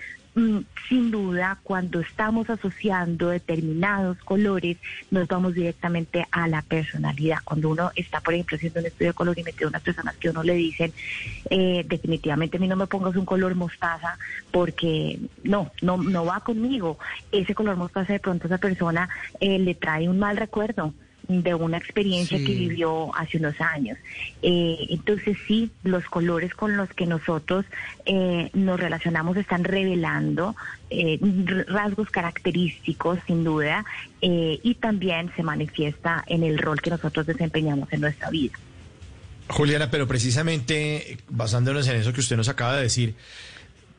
sin 0.88 1.12
duda, 1.12 1.58
cuando 1.64 2.00
estamos 2.00 2.50
asociando 2.50 3.30
determinados 3.30 4.18
colores, 4.20 4.78
nos 5.10 5.28
vamos 5.28 5.56
directamente 5.56 6.26
a 6.32 6.48
la 6.48 6.62
personalidad. 6.62 7.40
Cuando 7.44 7.70
uno 7.70 7.92
está, 7.96 8.22
por 8.22 8.34
ejemplo, 8.34 8.56
haciendo 8.56 8.80
un 8.80 8.86
estudio 8.86 9.12
de 9.12 9.16
colorimetría, 9.16 9.68
unas 9.68 9.82
personas 9.82 10.16
que 10.18 10.30
uno 10.30 10.44
le 10.44 10.54
dicen, 10.54 10.94
eh, 11.50 11.84
definitivamente 11.88 12.58
a 12.58 12.60
mí 12.60 12.68
no 12.68 12.76
me 12.76 12.88
pongas 12.88 13.16
un 13.16 13.26
color 13.26 13.56
mostaza 13.56 14.18
porque 14.52 15.20
no, 15.44 15.72
no, 15.82 15.98
no 15.98 16.26
va 16.26 16.42
conmigo. 16.42 17.00
Ese 17.32 17.56
color 17.56 17.76
mostaza 17.76 18.14
de 18.14 18.20
pronto 18.20 18.46
a 18.46 18.48
esa 18.48 18.58
persona 18.60 19.10
eh, 19.40 19.58
le 19.58 19.74
trae 19.76 20.08
un 20.08 20.20
mal 20.20 20.38
recuerdo 20.38 20.94
de 21.28 21.54
una 21.54 21.78
experiencia 21.78 22.38
Sí. 22.38 22.46
que 22.46 22.54
vivió 22.54 23.14
hace 23.16 23.38
unos 23.38 23.60
años. 23.60 23.98
Eh, 24.42 24.78
entonces 24.90 25.38
sí, 25.48 25.72
los 25.84 26.06
colores 26.06 26.54
con 26.54 26.78
los 26.78 26.90
que 26.94 27.06
nosotros 27.06 27.66
eh, 28.06 28.50
nos 28.54 28.80
relacionamos 28.80 29.36
están 29.38 29.64
revelando 29.64 30.56
eh, 30.90 31.20
rasgos 31.68 32.10
característicos, 32.10 33.20
sin 33.28 33.44
duda, 33.44 33.84
eh, 34.22 34.60
y 34.64 34.76
también 34.76 35.32
se 35.36 35.44
manifiesta 35.44 36.24
en 36.28 36.44
el 36.44 36.58
rol 36.58 36.82
que 36.82 36.90
nosotros 36.90 37.26
desempeñamos 37.26 37.92
en 37.92 38.02
nuestra 38.02 38.30
vida. 38.30 38.54
Juliana, 39.50 39.90
pero 39.90 40.08
precisamente 40.08 41.18
basándonos 41.30 41.88
en 41.88 41.98
eso 41.98 42.14
que 42.14 42.20
usted 42.20 42.36
nos 42.38 42.50
acaba 42.50 42.76
de 42.76 42.84
decir, 42.84 43.16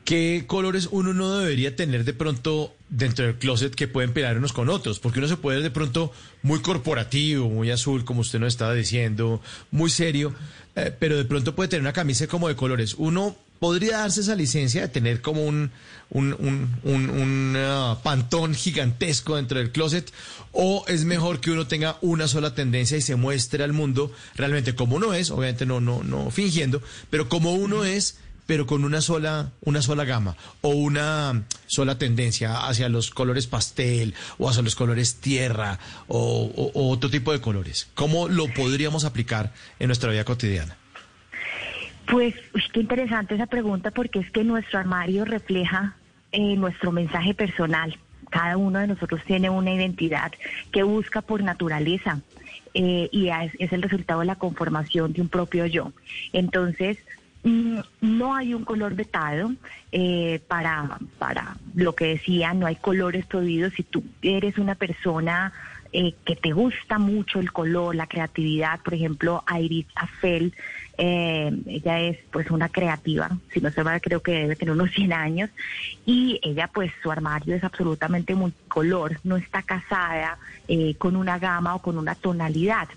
¿qué 0.09 0.45
colores 0.47 0.89
uno 0.91 1.13
no 1.13 1.37
debería 1.37 1.75
tener 1.75 2.03
de 2.03 2.13
pronto 2.13 2.73
dentro 2.89 3.25
del 3.25 3.35
closet 3.35 3.75
que 3.75 3.87
pueden 3.87 4.11
pelear 4.11 4.39
unos 4.39 4.53
con 4.53 4.67
otros? 4.67 4.97
Porque 4.97 5.19
uno 5.19 5.27
se 5.27 5.37
puede 5.37 5.57
ver 5.57 5.63
de 5.65 5.69
pronto 5.69 6.11
muy 6.41 6.61
corporativo, 6.61 7.47
muy 7.47 7.69
azul, 7.69 8.03
como 8.05 8.21
usted 8.21 8.39
nos 8.39 8.47
estaba 8.47 8.73
diciendo, 8.73 9.39
muy 9.69 9.91
serio, 9.91 10.33
eh, 10.75 10.91
pero 10.99 11.15
de 11.15 11.25
pronto 11.25 11.53
puede 11.53 11.69
tener 11.69 11.81
una 11.81 11.93
camisa 11.93 12.25
como 12.25 12.47
de 12.47 12.55
colores. 12.55 12.95
Uno 12.97 13.35
podría 13.59 13.99
darse 13.99 14.21
esa 14.21 14.33
licencia 14.33 14.81
de 14.81 14.87
tener 14.87 15.21
como 15.21 15.45
un, 15.45 15.69
un, 16.09 16.33
un, 16.39 16.73
un- 16.83 17.09
un, 17.11 17.53
ah, 17.57 17.99
pantón 18.01 18.55
gigantesco 18.55 19.35
dentro 19.35 19.59
del 19.59 19.71
closet 19.71 20.11
o 20.53 20.85
es 20.87 21.05
mejor 21.05 21.39
que 21.39 21.51
uno 21.51 21.67
tenga 21.67 21.97
una 22.01 22.27
sola 22.27 22.55
tendencia 22.55 22.97
y 22.97 23.01
se 23.01 23.15
muestre 23.15 23.63
al 23.63 23.73
mundo 23.73 24.11
realmente 24.35 24.73
como 24.73 24.95
uno 24.95 25.13
es, 25.13 25.29
obviamente 25.29 25.67
no, 25.67 25.79
no, 25.81 26.01
no 26.03 26.31
fingiendo, 26.31 26.81
pero 27.11 27.29
como 27.29 27.53
uno 27.53 27.83
es, 27.85 28.17
pero 28.49 28.65
con 28.65 28.83
una 28.83 28.99
sola, 28.99 29.51
una 29.61 29.79
sola 29.79 30.05
gama 30.05 30.35
o 30.61 30.69
una 30.69 31.43
sola 31.67 31.99
tendencia 31.99 32.65
hacia 32.67 32.89
los 32.89 33.11
colores 33.11 33.45
pastel 33.45 34.15
o 34.39 34.49
hacia 34.49 34.63
los 34.63 34.75
colores 34.75 35.21
tierra 35.21 35.77
o, 36.07 36.71
otro 36.73 37.11
tipo 37.11 37.31
de 37.31 37.41
colores. 37.41 37.91
¿Cómo 37.93 38.27
lo 38.27 38.47
podríamos 38.47 39.05
aplicar 39.05 39.53
en 39.77 39.85
nuestra 39.85 40.09
vida 40.09 40.23
cotidiana? 40.23 40.75
Pues 42.07 42.33
qué 42.73 42.79
interesante 42.79 43.35
esa 43.35 43.45
pregunta 43.45 43.91
porque 43.91 44.17
es 44.17 44.31
que 44.31 44.43
nuestro 44.43 44.79
armario 44.79 45.25
refleja 45.25 45.95
eh, 46.31 46.55
nuestro 46.55 46.91
mensaje 46.91 47.35
personal. 47.35 47.99
Cada 48.31 48.57
uno 48.57 48.79
de 48.79 48.87
nosotros 48.87 49.21
tiene 49.27 49.51
una 49.51 49.71
identidad 49.71 50.31
que 50.71 50.81
busca 50.81 51.21
por 51.21 51.43
naturaleza 51.43 52.19
eh, 52.73 53.09
y 53.11 53.29
es, 53.29 53.71
el 53.71 53.83
resultado 53.83 54.21
de 54.21 54.25
la 54.25 54.37
conformación 54.37 55.13
de 55.13 55.21
un 55.21 55.29
propio 55.29 55.67
yo. 55.67 55.91
Entonces, 56.33 56.97
no 57.43 58.35
hay 58.35 58.53
un 58.53 58.65
color 58.65 58.95
vetado 58.95 59.53
eh, 59.91 60.41
para, 60.47 60.99
para 61.17 61.57
lo 61.73 61.95
que 61.95 62.05
decía, 62.05 62.53
no 62.53 62.65
hay 62.65 62.75
colores 62.75 63.25
prohibidos. 63.25 63.73
Si 63.73 63.83
tú 63.83 64.03
eres 64.21 64.57
una 64.57 64.75
persona 64.75 65.53
eh, 65.91 66.13
que 66.23 66.35
te 66.35 66.51
gusta 66.51 66.99
mucho 66.99 67.39
el 67.39 67.51
color, 67.51 67.95
la 67.95 68.05
creatividad, 68.05 68.79
por 68.81 68.93
ejemplo, 68.93 69.43
Iris 69.59 69.87
Afel, 69.95 70.53
eh, 70.99 71.51
ella 71.65 71.99
es 72.01 72.19
pues 72.29 72.51
una 72.51 72.69
creativa, 72.69 73.29
si 73.51 73.59
no 73.59 73.71
se 73.71 73.81
va, 73.81 73.99
creo 73.99 74.21
que 74.21 74.33
debe 74.33 74.55
tener 74.55 74.73
unos 74.73 74.91
100 74.91 75.13
años, 75.13 75.49
y 76.05 76.39
ella 76.43 76.69
pues 76.71 76.91
su 77.01 77.09
armario 77.09 77.55
es 77.55 77.63
absolutamente 77.63 78.35
multicolor, 78.35 79.19
no 79.23 79.35
está 79.35 79.63
casada 79.63 80.37
eh, 80.67 80.93
con 80.99 81.15
una 81.15 81.39
gama 81.39 81.73
o 81.73 81.81
con 81.81 81.97
una 81.97 82.13
tonalidad 82.13 82.87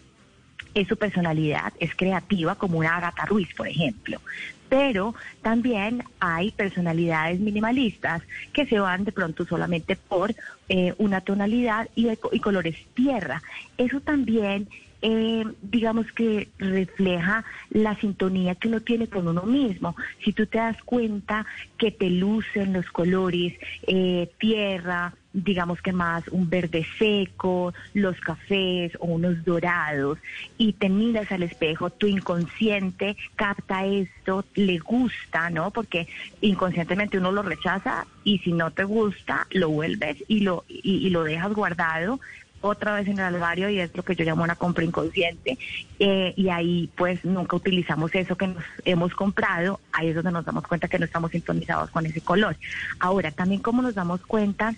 es 0.74 0.88
su 0.88 0.96
personalidad, 0.96 1.72
es 1.78 1.94
creativa 1.94 2.54
como 2.54 2.78
una 2.78 2.96
Agatha 2.96 3.24
Ruiz, 3.26 3.48
por 3.54 3.68
ejemplo. 3.68 4.20
Pero 4.68 5.14
también 5.42 6.02
hay 6.18 6.50
personalidades 6.50 7.40
minimalistas 7.40 8.22
que 8.52 8.64
se 8.66 8.78
van 8.80 9.04
de 9.04 9.12
pronto 9.12 9.44
solamente 9.44 9.96
por 9.96 10.34
eh, 10.68 10.94
una 10.98 11.20
tonalidad 11.20 11.88
y, 11.94 12.08
y 12.08 12.40
colores 12.40 12.76
tierra. 12.94 13.42
Eso 13.76 14.00
también, 14.00 14.68
eh, 15.02 15.44
digamos 15.60 16.06
que 16.12 16.48
refleja 16.58 17.44
la 17.70 17.96
sintonía 17.96 18.54
que 18.54 18.68
uno 18.68 18.80
tiene 18.80 19.08
con 19.08 19.26
uno 19.26 19.42
mismo. 19.42 19.96
Si 20.24 20.32
tú 20.32 20.46
te 20.46 20.58
das 20.58 20.80
cuenta 20.84 21.44
que 21.76 21.90
te 21.90 22.08
lucen 22.08 22.72
los 22.72 22.86
colores 22.90 23.54
eh, 23.86 24.30
tierra, 24.38 25.14
digamos 25.32 25.80
que 25.80 25.92
más 25.92 26.28
un 26.28 26.48
verde 26.48 26.86
seco, 26.98 27.72
los 27.94 28.20
cafés 28.20 28.92
o 29.00 29.06
unos 29.06 29.44
dorados, 29.44 30.18
y 30.58 30.74
te 30.74 30.88
miras 30.88 31.32
al 31.32 31.42
espejo, 31.42 31.90
tu 31.90 32.06
inconsciente 32.06 33.16
capta 33.34 33.84
esto, 33.84 34.44
le 34.54 34.78
gusta, 34.78 35.50
¿no? 35.50 35.70
Porque 35.70 36.06
inconscientemente 36.40 37.18
uno 37.18 37.32
lo 37.32 37.42
rechaza 37.42 38.06
y 38.24 38.38
si 38.38 38.52
no 38.52 38.70
te 38.70 38.84
gusta, 38.84 39.46
lo 39.50 39.70
vuelves 39.70 40.22
y 40.28 40.40
lo, 40.40 40.64
y, 40.68 41.06
y 41.06 41.10
lo 41.10 41.24
dejas 41.24 41.52
guardado 41.54 42.20
otra 42.62 42.94
vez 42.94 43.06
en 43.08 43.18
el 43.18 43.24
armario 43.34 43.68
y 43.68 43.78
es 43.80 43.94
lo 43.96 44.02
que 44.02 44.16
yo 44.16 44.24
llamo 44.24 44.42
una 44.44 44.56
compra 44.56 44.84
inconsciente 44.84 45.58
eh, 45.98 46.32
y 46.36 46.48
ahí 46.48 46.90
pues 46.96 47.24
nunca 47.24 47.56
utilizamos 47.56 48.14
eso 48.14 48.36
que 48.36 48.46
nos 48.46 48.64
hemos 48.84 49.14
comprado, 49.14 49.80
ahí 49.92 50.08
es 50.08 50.14
donde 50.14 50.32
nos 50.32 50.44
damos 50.44 50.66
cuenta 50.66 50.88
que 50.88 50.98
no 50.98 51.04
estamos 51.04 51.32
sintonizados 51.32 51.90
con 51.90 52.06
ese 52.06 52.20
color. 52.20 52.56
Ahora, 52.98 53.30
también 53.32 53.60
como 53.60 53.82
nos 53.82 53.94
damos 53.94 54.20
cuenta 54.22 54.74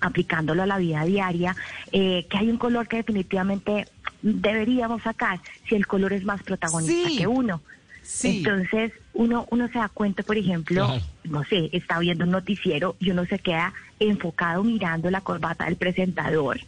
aplicándolo 0.00 0.62
a 0.62 0.66
la 0.66 0.78
vida 0.78 1.04
diaria, 1.04 1.56
eh, 1.92 2.26
que 2.30 2.38
hay 2.38 2.50
un 2.50 2.58
color 2.58 2.86
que 2.88 2.96
definitivamente 2.98 3.86
deberíamos 4.22 5.02
sacar 5.02 5.40
si 5.68 5.74
el 5.74 5.86
color 5.86 6.12
es 6.12 6.24
más 6.24 6.42
protagonista 6.42 7.08
Sí. 7.08 7.18
que 7.18 7.26
uno. 7.26 7.60
Sí. 8.06 8.38
Entonces, 8.38 8.92
uno, 9.14 9.46
uno 9.50 9.66
se 9.68 9.78
da 9.78 9.88
cuenta, 9.88 10.22
por 10.22 10.38
ejemplo, 10.38 10.86
Claro. 10.86 11.02
no 11.24 11.44
sé, 11.44 11.68
está 11.72 11.98
viendo 11.98 12.24
un 12.24 12.30
noticiero 12.30 12.96
y 13.00 13.10
uno 13.10 13.26
se 13.26 13.38
queda 13.38 13.74
enfocado 13.98 14.62
mirando 14.62 15.10
la 15.10 15.20
corbata 15.22 15.64
del 15.64 15.76
presentador. 15.76 16.60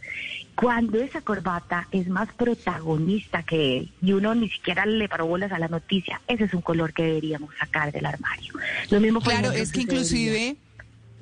Cuando 0.55 0.99
esa 0.99 1.21
corbata 1.21 1.87
es 1.91 2.07
más 2.09 2.27
protagonista 2.33 3.43
que 3.43 3.77
él 3.77 3.91
y 4.01 4.11
uno 4.11 4.35
ni 4.35 4.49
siquiera 4.49 4.85
le 4.85 5.07
paró 5.07 5.25
bolas 5.25 5.53
a 5.53 5.59
la 5.59 5.69
noticia, 5.69 6.19
ese 6.27 6.43
es 6.43 6.53
un 6.53 6.61
color 6.61 6.91
que 6.93 7.03
deberíamos 7.03 7.51
sacar 7.57 7.91
del 7.93 8.05
armario. 8.05 8.53
Lo 8.89 8.99
mismo 8.99 9.21
Claro, 9.21 9.51
es 9.51 9.71
que 9.71 9.81
inclusive, 9.81 10.57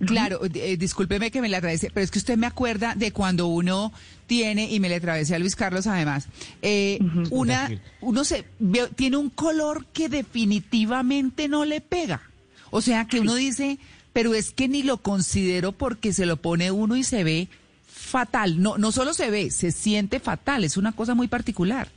claro, 0.05 0.39
eh, 0.53 0.77
discúlpeme 0.77 1.31
que 1.31 1.41
me 1.41 1.49
la 1.49 1.57
atravese, 1.57 1.89
pero 1.93 2.03
es 2.03 2.11
que 2.11 2.19
usted 2.19 2.37
me 2.37 2.45
acuerda 2.47 2.93
de 2.95 3.11
cuando 3.11 3.47
uno 3.47 3.91
tiene, 4.27 4.71
y 4.71 4.79
me 4.79 4.89
le 4.89 4.95
atravesé 4.95 5.35
a 5.35 5.39
Luis 5.39 5.55
Carlos 5.55 5.87
además, 5.87 6.27
eh, 6.61 6.99
una, 7.31 7.69
uno 8.01 8.23
se 8.23 8.45
ve- 8.59 8.89
tiene 8.95 9.17
un 9.17 9.29
color 9.29 9.85
que 9.93 10.09
definitivamente 10.09 11.47
no 11.47 11.65
le 11.65 11.81
pega. 11.81 12.21
O 12.69 12.81
sea, 12.81 13.05
que 13.05 13.19
uno 13.21 13.35
dice, 13.35 13.79
pero 14.13 14.33
es 14.33 14.51
que 14.51 14.67
ni 14.67 14.83
lo 14.83 14.97
considero 14.97 15.71
porque 15.71 16.11
se 16.13 16.25
lo 16.25 16.37
pone 16.37 16.71
uno 16.71 16.95
y 16.97 17.03
se 17.03 17.23
ve 17.23 17.47
fatal. 17.87 18.61
No, 18.61 18.77
no 18.77 18.91
solo 18.91 19.13
se 19.13 19.29
ve, 19.29 19.51
se 19.51 19.71
siente 19.71 20.19
fatal, 20.19 20.63
es 20.63 20.77
una 20.77 20.91
cosa 20.91 21.15
muy 21.15 21.27
particular. 21.27 21.87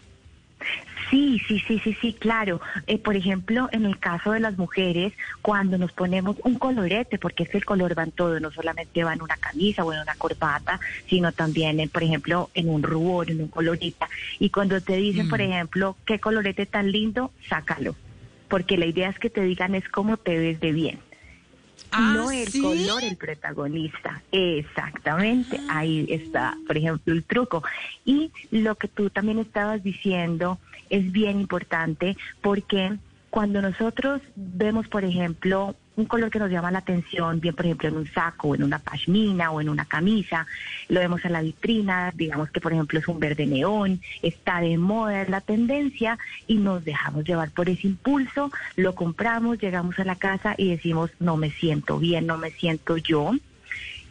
Sí, 1.11 1.41
sí, 1.49 1.61
sí, 1.67 1.81
sí, 1.83 1.97
sí, 2.01 2.13
claro. 2.13 2.61
Eh, 2.87 2.99
por 2.99 3.17
ejemplo, 3.17 3.69
en 3.73 3.85
el 3.85 3.99
caso 3.99 4.31
de 4.33 4.41
las 4.41 4.57
mujeres, 4.57 5.13
cuando 5.43 5.77
nos 5.77 5.93
ponemos 5.93 6.37
un 6.45 6.55
colorete, 6.57 7.19
porque 7.19 7.43
es 7.43 7.49
que 7.49 7.59
el 7.59 7.65
color 7.65 7.99
va 7.99 8.05
en 8.05 8.13
todo, 8.13 8.39
no 8.39 8.53
solamente 8.53 9.03
va 9.03 9.15
en 9.15 9.23
una 9.23 9.37
camisa 9.37 9.85
o 9.85 9.93
en 9.93 10.01
una 10.01 10.15
corbata, 10.15 10.81
sino 11.09 11.33
también, 11.33 11.81
en, 11.81 11.89
por 11.89 12.05
ejemplo, 12.05 12.51
en 12.55 12.69
un 12.69 12.83
rubor, 12.83 13.31
en 13.31 13.41
un 13.41 13.49
colorita. 13.49 14.09
Y 14.39 14.51
cuando 14.51 14.81
te 14.81 14.97
dicen, 14.97 15.29
por 15.29 15.41
ejemplo, 15.41 15.97
qué 16.05 16.21
colorete 16.21 16.67
tan 16.67 16.93
lindo, 16.93 17.33
sácalo. 17.49 17.97
Porque 18.49 18.77
la 18.77 18.87
idea 18.87 19.09
es 19.09 19.19
que 19.19 19.31
te 19.31 19.43
digan 19.43 19.75
es 19.75 19.89
cómo 19.89 20.17
te 20.17 20.39
ves 20.39 20.61
de 20.61 20.73
bien. 20.73 21.10
Ah, 21.93 22.13
no 22.15 22.31
el 22.31 22.49
¿sí? 22.49 22.61
color 22.61 23.03
el 23.03 23.17
protagonista. 23.17 24.23
Exactamente, 24.33 25.61
ahí 25.69 26.07
está, 26.09 26.57
por 26.67 26.77
ejemplo, 26.77 27.13
el 27.13 27.25
truco. 27.25 27.63
Y 28.05 28.31
lo 28.51 28.75
que 28.77 28.89
tú 28.89 29.11
también 29.11 29.39
estabas 29.39 29.83
diciendo 29.83 30.59
es 30.89 31.11
bien 31.13 31.41
importante 31.41 32.17
porque 32.41 32.97
cuando 33.31 33.63
nosotros 33.63 34.21
vemos, 34.35 34.89
por 34.89 35.05
ejemplo, 35.05 35.77
un 36.01 36.07
color 36.07 36.31
que 36.31 36.39
nos 36.39 36.51
llama 36.51 36.71
la 36.71 36.79
atención, 36.79 37.41
bien 37.41 37.55
por 37.55 37.67
ejemplo 37.67 37.89
en 37.89 37.97
un 37.97 38.07
saco 38.13 38.55
en 38.55 38.63
una 38.63 38.79
pashmina 38.79 39.51
o 39.51 39.61
en 39.61 39.69
una 39.69 39.85
camisa, 39.85 40.47
lo 40.89 41.01
vemos 41.01 41.25
en 41.25 41.33
la 41.33 41.43
vitrina, 41.43 42.13
digamos 42.15 42.51
que 42.51 42.61
por 42.61 42.73
ejemplo 42.73 42.99
es 42.99 43.07
un 43.07 43.21
verde 43.21 43.47
neón, 43.47 44.01
está 44.23 44.61
de 44.61 44.79
moda, 44.79 45.23
es 45.23 45.29
la 45.29 45.41
tendencia 45.41 46.19
y 46.47 46.57
nos 46.57 46.85
dejamos 46.85 47.25
llevar 47.25 47.51
por 47.51 47.69
ese 47.69 47.87
impulso, 47.87 48.51
lo 48.77 48.95
compramos, 48.95 49.59
llegamos 49.59 49.99
a 49.99 50.05
la 50.05 50.17
casa 50.17 50.55
y 50.57 50.71
decimos 50.71 51.11
no 51.21 51.37
me 51.37 51.51
siento 51.51 51.99
bien, 51.99 52.27
no 52.27 52.39
me 52.39 52.51
siento 52.51 52.97
yo, 52.97 53.33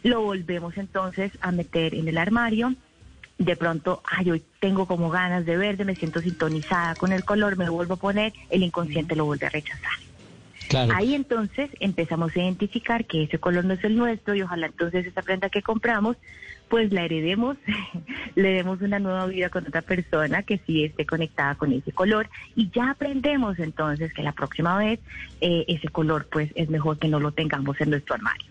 lo 0.02 0.22
volvemos 0.22 0.76
entonces 0.78 1.32
a 1.40 1.52
meter 1.52 1.94
en 1.94 2.08
el 2.08 2.18
armario. 2.18 2.74
De 3.38 3.56
pronto, 3.56 4.02
ay, 4.04 4.30
hoy 4.30 4.42
tengo 4.60 4.86
como 4.86 5.08
ganas 5.08 5.46
de 5.46 5.56
verde, 5.56 5.86
me 5.86 5.96
siento 5.96 6.20
sintonizada 6.20 6.94
con 6.94 7.10
el 7.10 7.24
color, 7.24 7.56
me 7.56 7.70
vuelvo 7.70 7.94
a 7.94 7.96
poner, 7.96 8.34
el 8.50 8.62
inconsciente 8.62 9.16
lo 9.16 9.24
vuelve 9.24 9.46
a 9.46 9.50
rechazar. 9.50 10.09
Ahí 10.94 11.14
entonces 11.14 11.70
empezamos 11.80 12.34
a 12.36 12.40
identificar 12.40 13.04
que 13.04 13.24
ese 13.24 13.38
color 13.38 13.64
no 13.64 13.74
es 13.74 13.84
el 13.84 13.96
nuestro 13.96 14.34
y 14.34 14.42
ojalá 14.42 14.66
entonces 14.66 15.06
esa 15.06 15.22
prenda 15.22 15.48
que 15.48 15.62
compramos 15.62 16.16
pues 16.68 16.92
la 16.92 17.04
heredemos, 17.04 17.56
le 18.36 18.50
demos 18.50 18.80
una 18.80 19.00
nueva 19.00 19.26
vida 19.26 19.50
con 19.50 19.66
otra 19.66 19.82
persona 19.82 20.44
que 20.44 20.60
sí 20.66 20.84
esté 20.84 21.04
conectada 21.04 21.56
con 21.56 21.72
ese 21.72 21.90
color 21.90 22.30
y 22.54 22.70
ya 22.70 22.90
aprendemos 22.90 23.58
entonces 23.58 24.14
que 24.14 24.22
la 24.22 24.32
próxima 24.32 24.78
vez 24.78 25.00
eh, 25.40 25.64
ese 25.66 25.88
color 25.88 26.28
pues 26.30 26.50
es 26.54 26.70
mejor 26.70 26.98
que 26.98 27.08
no 27.08 27.18
lo 27.18 27.32
tengamos 27.32 27.80
en 27.80 27.90
nuestro 27.90 28.14
armario. 28.14 28.49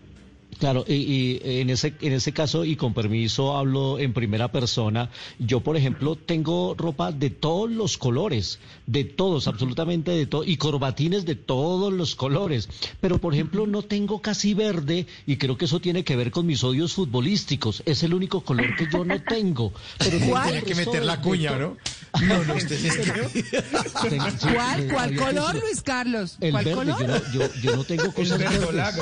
Claro, 0.60 0.84
y, 0.86 0.94
y 0.94 1.40
en 1.42 1.70
ese 1.70 1.94
en 2.02 2.12
ese 2.12 2.32
caso 2.32 2.66
y 2.66 2.76
con 2.76 2.92
permiso 2.92 3.56
hablo 3.56 3.98
en 3.98 4.12
primera 4.12 4.52
persona. 4.52 5.08
Yo, 5.38 5.60
por 5.60 5.78
ejemplo, 5.78 6.16
tengo 6.16 6.74
ropa 6.76 7.12
de 7.12 7.30
todos 7.30 7.70
los 7.70 7.96
colores, 7.96 8.58
de 8.86 9.04
todos, 9.04 9.48
absolutamente 9.48 10.10
de 10.10 10.26
todo, 10.26 10.44
y 10.44 10.58
corbatines 10.58 11.24
de 11.24 11.34
todos 11.34 11.90
los 11.92 12.14
colores. 12.14 12.68
Pero, 13.00 13.18
por 13.18 13.32
ejemplo, 13.32 13.66
no 13.66 13.80
tengo 13.80 14.20
casi 14.20 14.52
verde 14.52 15.06
y 15.26 15.36
creo 15.38 15.56
que 15.56 15.64
eso 15.64 15.80
tiene 15.80 16.04
que 16.04 16.14
ver 16.14 16.30
con 16.30 16.44
mis 16.44 16.62
odios 16.62 16.92
futbolísticos. 16.92 17.82
Es 17.86 18.02
el 18.02 18.12
único 18.12 18.42
color 18.42 18.76
que 18.76 18.86
yo 18.92 19.02
no 19.04 19.18
tengo. 19.28 19.72
Pero 19.98 20.18
el 20.18 20.42
Tiene 20.42 20.62
que 20.62 20.74
meter 20.74 21.04
la 21.06 21.22
cuña, 21.22 21.58
¿no? 21.58 21.78
No, 22.22 22.44
no, 22.44 22.54
usted 22.54 22.78
¿Cuál, 24.52 24.88
cuál 24.88 25.16
color, 25.16 25.54
Luis 25.58 25.80
Carlos? 25.80 26.36
El 26.40 26.50
¿Cuál 26.50 26.64
verde, 26.64 26.92
color? 26.92 27.00
yo 27.00 27.06
no, 27.06 27.32
yo, 27.32 27.60
yo 27.62 27.76
no 27.76 27.84
tengo 27.84 28.12
cosas 28.12 28.38
verdes. 28.38 28.94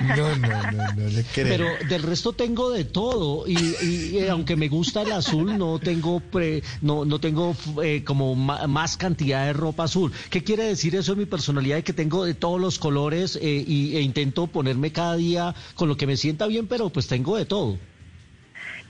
No, 0.00 0.34
no, 0.34 0.70
no, 0.70 0.92
no 0.94 1.08
le 1.08 1.22
creo. 1.24 1.48
Pero 1.48 1.78
del 1.88 2.02
resto 2.02 2.32
tengo 2.32 2.70
de 2.70 2.84
todo 2.84 3.46
y, 3.46 3.74
y, 3.80 4.18
eh, 4.18 4.30
aunque 4.30 4.56
me 4.56 4.68
gusta 4.68 5.02
el 5.02 5.12
azul 5.12 5.56
no 5.58 5.78
tengo 5.78 6.20
pre- 6.20 6.62
no 6.80 7.04
no 7.04 7.18
tengo 7.20 7.54
eh, 7.82 8.02
como 8.04 8.34
ma- 8.34 8.66
más 8.66 8.96
cantidad 8.96 9.46
de 9.46 9.52
ropa 9.52 9.84
azul. 9.84 10.12
¿Qué 10.30 10.42
quiere 10.42 10.64
decir 10.64 10.94
eso 10.96 11.14
de 11.14 11.20
mi 11.20 11.26
personalidad 11.26 11.76
de 11.76 11.84
que 11.84 11.92
tengo 11.92 12.24
de 12.24 12.34
todos 12.34 12.60
los 12.60 12.78
colores 12.78 13.36
eh, 13.36 13.64
y, 13.66 13.96
e 13.96 14.00
intento 14.00 14.46
ponerme 14.46 14.92
cada 14.92 15.16
día 15.16 15.54
con 15.74 15.88
lo 15.88 15.96
que 15.96 16.06
me 16.06 16.16
sienta 16.16 16.46
bien, 16.46 16.66
pero 16.66 16.90
pues 16.90 17.06
tengo 17.06 17.36
de 17.36 17.44
todo. 17.46 17.78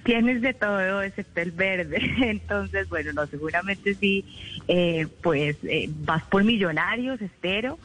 Tienes 0.04 0.40
de 0.40 0.54
todo 0.54 1.02
excepto 1.02 1.40
el 1.40 1.50
verde. 1.50 1.98
Entonces, 2.22 2.88
bueno, 2.88 3.12
no, 3.12 3.26
seguramente 3.26 3.96
sí, 3.96 4.24
eh, 4.68 5.06
pues 5.22 5.56
eh, 5.64 5.86
vas 5.90 6.22
por 6.30 6.44
millonarios, 6.44 7.20
espero. 7.20 7.78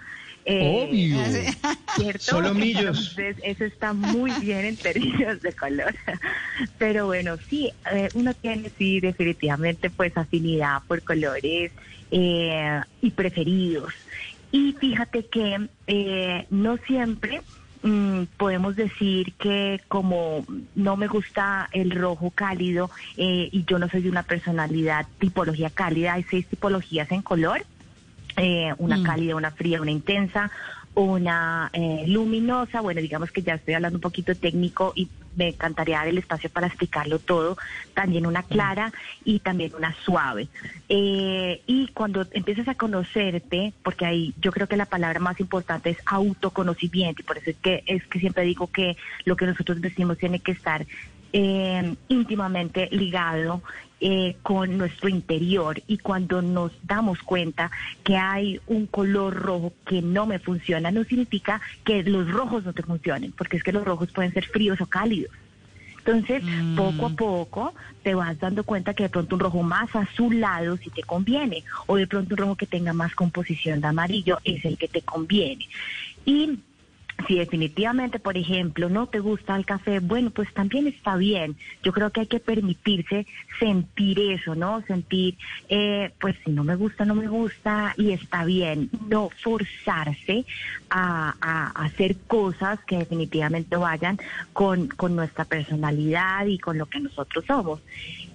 Eh, 0.45 0.87
Obvio. 0.89 1.17
¿cierto? 1.95 2.23
Solo 2.23 2.53
millos. 2.53 3.15
Entonces, 3.17 3.37
eso 3.43 3.65
está 3.65 3.93
muy 3.93 4.31
bien 4.39 4.65
en 4.65 4.77
términos 4.77 5.41
de 5.41 5.53
color. 5.53 5.93
Pero 6.77 7.05
bueno, 7.07 7.37
sí, 7.49 7.71
eh, 7.91 8.09
uno 8.13 8.33
tiene, 8.33 8.71
sí, 8.77 8.99
definitivamente, 8.99 9.89
pues 9.89 10.15
afinidad 10.17 10.81
por 10.87 11.03
colores 11.03 11.71
eh, 12.11 12.81
y 13.01 13.11
preferidos. 13.11 13.93
Y 14.51 14.73
fíjate 14.73 15.25
que 15.27 15.69
eh, 15.87 16.45
no 16.49 16.77
siempre 16.85 17.41
mm, 17.83 18.23
podemos 18.37 18.75
decir 18.75 19.33
que 19.35 19.79
como 19.87 20.45
no 20.75 20.97
me 20.97 21.07
gusta 21.07 21.69
el 21.71 21.91
rojo 21.91 22.31
cálido 22.31 22.91
eh, 23.15 23.47
y 23.51 23.63
yo 23.65 23.79
no 23.79 23.87
soy 23.89 24.01
de 24.01 24.09
una 24.09 24.23
personalidad 24.23 25.07
tipología 25.19 25.69
cálida, 25.69 26.13
hay 26.13 26.25
seis 26.29 26.45
tipologías 26.47 27.09
en 27.11 27.21
color 27.21 27.65
eh, 28.37 28.73
una 28.77 28.97
Mm. 28.97 29.03
cálida, 29.03 29.35
una 29.35 29.51
fría, 29.51 29.81
una 29.81 29.91
intensa, 29.91 30.51
una 30.93 31.69
eh, 31.71 32.03
luminosa, 32.07 32.81
bueno, 32.81 32.99
digamos 32.99 33.31
que 33.31 33.41
ya 33.41 33.55
estoy 33.55 33.75
hablando 33.75 33.97
un 33.97 34.01
poquito 34.01 34.35
técnico 34.35 34.91
y 34.95 35.07
me 35.37 35.49
encantaría 35.49 35.97
dar 35.97 36.09
el 36.09 36.17
espacio 36.17 36.49
para 36.49 36.67
explicarlo 36.67 37.19
todo, 37.19 37.57
también 37.93 38.25
una 38.25 38.43
clara 38.43 38.91
y 39.23 39.39
también 39.39 39.73
una 39.73 39.95
suave. 40.03 40.49
Eh, 40.89 41.61
y 41.65 41.87
cuando 41.93 42.27
empiezas 42.31 42.67
a 42.67 42.75
conocerte, 42.75 43.73
porque 43.83 44.05
ahí 44.05 44.33
yo 44.41 44.51
creo 44.51 44.67
que 44.67 44.75
la 44.75 44.85
palabra 44.85 45.21
más 45.21 45.39
importante 45.39 45.91
es 45.91 45.97
autoconocimiento, 46.05 47.21
y 47.21 47.25
por 47.25 47.37
eso 47.37 47.51
es 47.51 47.57
que, 47.57 47.83
es 47.85 48.05
que 48.07 48.19
siempre 48.19 48.43
digo 48.43 48.67
que 48.67 48.97
lo 49.23 49.37
que 49.37 49.45
nosotros 49.45 49.79
decimos 49.79 50.17
tiene 50.17 50.39
que 50.39 50.51
estar 50.51 50.85
eh, 51.33 51.95
íntimamente 52.07 52.87
ligado 52.91 53.61
eh, 53.99 54.37
con 54.41 54.77
nuestro 54.77 55.09
interior 55.09 55.81
y 55.87 55.99
cuando 55.99 56.41
nos 56.41 56.71
damos 56.83 57.19
cuenta 57.21 57.69
que 58.03 58.17
hay 58.17 58.59
un 58.65 58.87
color 58.87 59.35
rojo 59.35 59.73
que 59.85 60.01
no 60.01 60.25
me 60.25 60.39
funciona, 60.39 60.89
no 60.89 61.03
significa 61.03 61.61
que 61.83 62.03
los 62.03 62.29
rojos 62.29 62.65
no 62.65 62.73
te 62.73 62.81
funcionen, 62.81 63.31
porque 63.31 63.57
es 63.57 63.63
que 63.63 63.71
los 63.71 63.85
rojos 63.85 64.11
pueden 64.11 64.33
ser 64.33 64.45
fríos 64.45 64.81
o 64.81 64.87
cálidos. 64.87 65.31
Entonces, 65.99 66.41
poco 66.75 67.05
a 67.05 67.09
poco 67.09 67.73
te 68.01 68.15
vas 68.15 68.39
dando 68.39 68.63
cuenta 68.63 68.95
que 68.95 69.03
de 69.03 69.09
pronto 69.09 69.35
un 69.35 69.41
rojo 69.41 69.61
más 69.61 69.95
azulado 69.95 70.77
sí 70.77 70.89
te 70.89 71.03
conviene, 71.03 71.63
o 71.85 71.95
de 71.95 72.07
pronto 72.07 72.33
un 72.33 72.39
rojo 72.39 72.55
que 72.55 72.65
tenga 72.65 72.93
más 72.93 73.13
composición 73.13 73.81
de 73.81 73.87
amarillo 73.87 74.39
es 74.43 74.65
el 74.65 74.79
que 74.79 74.87
te 74.87 75.03
conviene. 75.03 75.67
Y 76.25 76.57
si 77.27 77.35
definitivamente, 77.35 78.19
por 78.19 78.37
ejemplo, 78.37 78.89
no 78.89 79.07
te 79.07 79.19
gusta 79.19 79.55
el 79.55 79.65
café, 79.65 79.99
bueno, 79.99 80.29
pues 80.31 80.53
también 80.53 80.87
está 80.87 81.15
bien. 81.15 81.55
Yo 81.83 81.91
creo 81.91 82.11
que 82.11 82.21
hay 82.21 82.27
que 82.27 82.39
permitirse 82.39 83.25
sentir 83.59 84.19
eso, 84.19 84.55
¿no? 84.55 84.81
Sentir, 84.83 85.37
eh, 85.69 86.11
pues 86.19 86.35
si 86.43 86.51
no 86.51 86.63
me 86.63 86.75
gusta, 86.75 87.05
no 87.05 87.15
me 87.15 87.27
gusta 87.27 87.93
y 87.97 88.11
está 88.11 88.45
bien. 88.45 88.89
No 89.07 89.29
forzarse 89.43 90.45
a, 90.91 91.35
a 91.41 91.85
hacer 91.85 92.17
cosas 92.27 92.79
que 92.85 92.97
definitivamente 92.97 93.77
vayan 93.77 94.19
con, 94.53 94.87
con 94.89 95.15
nuestra 95.15 95.45
personalidad 95.45 96.45
y 96.45 96.59
con 96.59 96.77
lo 96.77 96.85
que 96.85 96.99
nosotros 96.99 97.45
somos. 97.47 97.79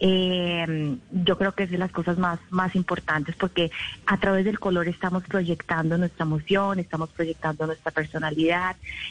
Eh, 0.00 0.96
yo 1.12 1.38
creo 1.38 1.52
que 1.52 1.64
es 1.64 1.70
de 1.70 1.78
las 1.78 1.92
cosas 1.92 2.18
más, 2.18 2.38
más 2.50 2.74
importantes 2.74 3.36
porque 3.36 3.70
a 4.06 4.18
través 4.18 4.44
del 4.44 4.58
color 4.58 4.88
estamos 4.88 5.22
proyectando 5.24 5.96
nuestra 5.96 6.24
emoción, 6.24 6.78
estamos 6.78 7.10
proyectando 7.10 7.66
nuestra 7.66 7.92
personalidad 7.92 8.46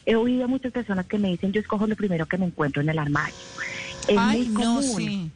He 0.06 0.16
oído 0.16 0.46
a 0.46 0.48
muchas 0.48 0.72
personas 0.72 1.06
que 1.06 1.18
me 1.18 1.30
dicen, 1.30 1.52
yo 1.52 1.62
escojo 1.62 1.88
lo 1.88 1.96
primero 1.96 2.26
que 2.26 2.38
me 2.38 2.46
encuentro 2.46 2.82
en 2.82 2.90
el 2.90 3.00
armario. 3.00 3.36
Es 4.08 4.18
Ay, 4.18 4.46
muy 4.46 4.64
no, 4.64 4.76
común. 4.76 4.98
sí. 4.98 5.32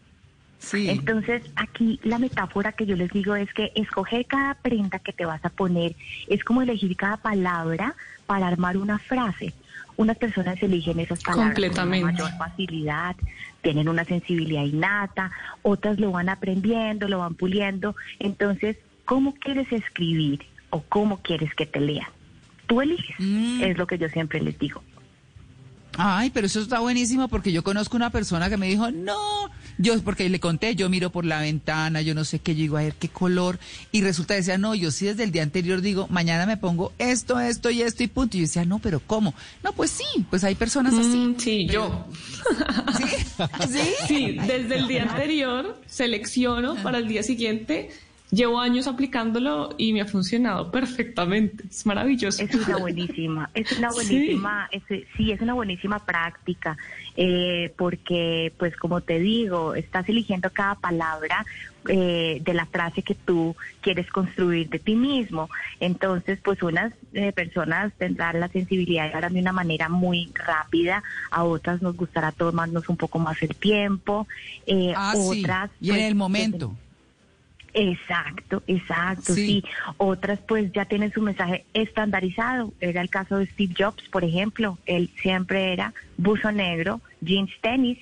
Sí. 0.69 0.89
Entonces, 0.89 1.41
aquí 1.55 1.99
la 2.03 2.19
metáfora 2.19 2.73
que 2.73 2.85
yo 2.85 2.95
les 2.95 3.11
digo 3.11 3.35
es 3.35 3.51
que 3.53 3.71
escoger 3.75 4.25
cada 4.27 4.53
prenda 4.55 4.99
que 4.99 5.13
te 5.13 5.25
vas 5.25 5.43
a 5.43 5.49
poner 5.49 5.95
es 6.27 6.43
como 6.43 6.61
elegir 6.61 6.95
cada 6.95 7.17
palabra 7.17 7.95
para 8.27 8.47
armar 8.47 8.77
una 8.77 8.99
frase. 8.99 9.53
Unas 9.97 10.17
personas 10.17 10.61
eligen 10.61 10.99
esas 10.99 11.19
palabras 11.19 11.47
Completamente. 11.47 12.05
con 12.05 12.13
mayor 12.13 12.37
facilidad, 12.37 13.15
tienen 13.61 13.89
una 13.89 14.05
sensibilidad 14.05 14.63
innata, 14.63 15.31
otras 15.63 15.99
lo 15.99 16.11
van 16.11 16.29
aprendiendo, 16.29 17.07
lo 17.07 17.19
van 17.19 17.33
puliendo. 17.35 17.95
Entonces, 18.19 18.77
¿cómo 19.05 19.33
quieres 19.33 19.69
escribir 19.71 20.41
o 20.69 20.81
cómo 20.83 21.17
quieres 21.21 21.53
que 21.55 21.65
te 21.65 21.79
lean? 21.81 22.07
Tú 22.67 22.81
eliges, 22.81 23.15
Mm. 23.17 23.63
es 23.63 23.77
lo 23.77 23.87
que 23.87 23.97
yo 23.97 24.07
siempre 24.09 24.39
les 24.39 24.57
digo. 24.59 24.83
Ay, 26.01 26.29
pero 26.29 26.47
eso 26.47 26.61
está 26.61 26.79
buenísimo 26.79 27.27
porque 27.27 27.51
yo 27.51 27.61
conozco 27.61 27.97
una 27.97 28.09
persona 28.09 28.49
que 28.49 28.55
me 28.55 28.67
dijo, 28.67 28.89
no, 28.89 29.19
yo, 29.77 30.01
porque 30.01 30.29
le 30.29 30.39
conté, 30.39 30.73
yo 30.73 30.87
miro 30.89 31.09
por 31.09 31.25
la 31.25 31.41
ventana, 31.41 32.01
yo 32.01 32.15
no 32.15 32.23
sé 32.23 32.39
qué, 32.39 32.55
yo 32.55 32.61
digo, 32.61 32.77
a 32.77 32.83
ver 32.83 32.93
qué 32.93 33.09
color, 33.09 33.59
y 33.91 34.01
resulta 34.01 34.33
que 34.33 34.39
decía, 34.39 34.57
no, 34.57 34.75
yo 34.75 34.91
sí 34.91 35.07
desde 35.07 35.25
el 35.25 35.31
día 35.31 35.43
anterior 35.43 35.81
digo, 35.81 36.07
mañana 36.09 36.45
me 36.45 36.55
pongo 36.55 36.93
esto, 36.99 37.37
esto 37.41 37.69
y 37.69 37.81
esto 37.81 38.03
y 38.03 38.07
punto, 38.07 38.37
y 38.37 38.39
yo 38.39 38.45
decía, 38.45 38.63
no, 38.63 38.79
pero 38.79 39.01
¿cómo? 39.05 39.33
No, 39.61 39.73
pues 39.73 39.91
sí, 39.91 40.25
pues 40.29 40.45
hay 40.45 40.55
personas 40.55 40.93
así. 40.93 41.17
Mm, 41.17 41.37
sí, 41.37 41.67
yo. 41.67 42.07
¿Sí? 42.97 43.03
¿Sí? 43.69 43.93
Sí, 44.07 44.37
desde 44.47 44.77
el 44.77 44.87
día 44.87 45.03
anterior 45.03 45.81
selecciono 45.85 46.75
para 46.75 46.99
el 46.99 47.09
día 47.09 47.23
siguiente. 47.23 47.89
Llevo 48.31 48.59
años 48.59 48.85
aplicándolo 48.85 49.73
y 49.77 49.91
me 49.91 50.01
ha 50.01 50.05
funcionado 50.05 50.69
perfectamente. 50.71 51.63
Es 51.67 51.83
maravilloso. 51.87 52.43
Es 52.43 52.53
una 52.53 52.77
buenísima, 52.77 53.49
es 53.55 53.71
una 53.71 53.89
Sí. 53.93 53.95
buenísima, 53.95 54.69
es- 54.71 54.83
sí, 55.17 55.31
es 55.31 55.41
una 55.41 55.55
buenísima 55.55 56.05
práctica, 56.05 56.77
eh, 57.17 57.73
porque, 57.75 58.53
pues, 58.59 58.75
como 58.77 59.01
te 59.01 59.17
digo, 59.19 59.73
estás 59.73 60.07
eligiendo 60.09 60.51
cada 60.51 60.75
palabra 60.75 61.43
eh, 61.87 62.39
de 62.43 62.53
la 62.53 62.65
frase 62.67 63.01
que 63.01 63.15
tú 63.15 63.55
quieres 63.81 64.07
construir 64.11 64.69
de 64.69 64.77
ti 64.79 64.95
mismo. 64.95 65.49
Entonces, 65.79 66.37
pues, 66.43 66.61
unas 66.61 66.93
eh, 67.13 67.31
personas 67.31 67.93
tendrán 67.97 68.39
la 68.39 68.49
sensibilidad 68.49 69.07
de 69.09 69.13
hablar 69.15 69.31
de 69.31 69.39
una 69.39 69.53
manera 69.53 69.89
muy 69.89 70.29
rápida, 70.35 71.01
a 71.31 71.45
otras 71.45 71.81
nos 71.81 71.95
gustará 71.95 72.31
tomarnos 72.31 72.89
un 72.89 72.97
poco 72.97 73.17
más 73.17 73.41
el 73.41 73.55
tiempo, 73.55 74.27
eh, 74.67 74.93
Ah, 74.95 75.13
sí, 75.15 75.41
otras... 75.41 75.71
y 75.81 75.89
en 75.89 75.95
pues, 75.95 76.07
el 76.09 76.15
momento. 76.15 76.75
Exacto, 77.73 78.63
exacto, 78.67 79.33
Sí. 79.33 79.45
sí. 79.45 79.63
Otras 79.97 80.39
pues 80.47 80.71
ya 80.73 80.85
tienen 80.85 81.11
su 81.13 81.21
mensaje 81.21 81.65
estandarizado. 81.73 82.73
Era 82.79 83.01
el 83.01 83.09
caso 83.09 83.37
de 83.37 83.45
Steve 83.47 83.73
Jobs, 83.77 84.07
por 84.09 84.23
ejemplo. 84.23 84.77
Él 84.85 85.09
siempre 85.21 85.73
era 85.73 85.93
buzo 86.17 86.51
negro, 86.51 87.01
jeans, 87.21 87.51
tenis. 87.61 87.97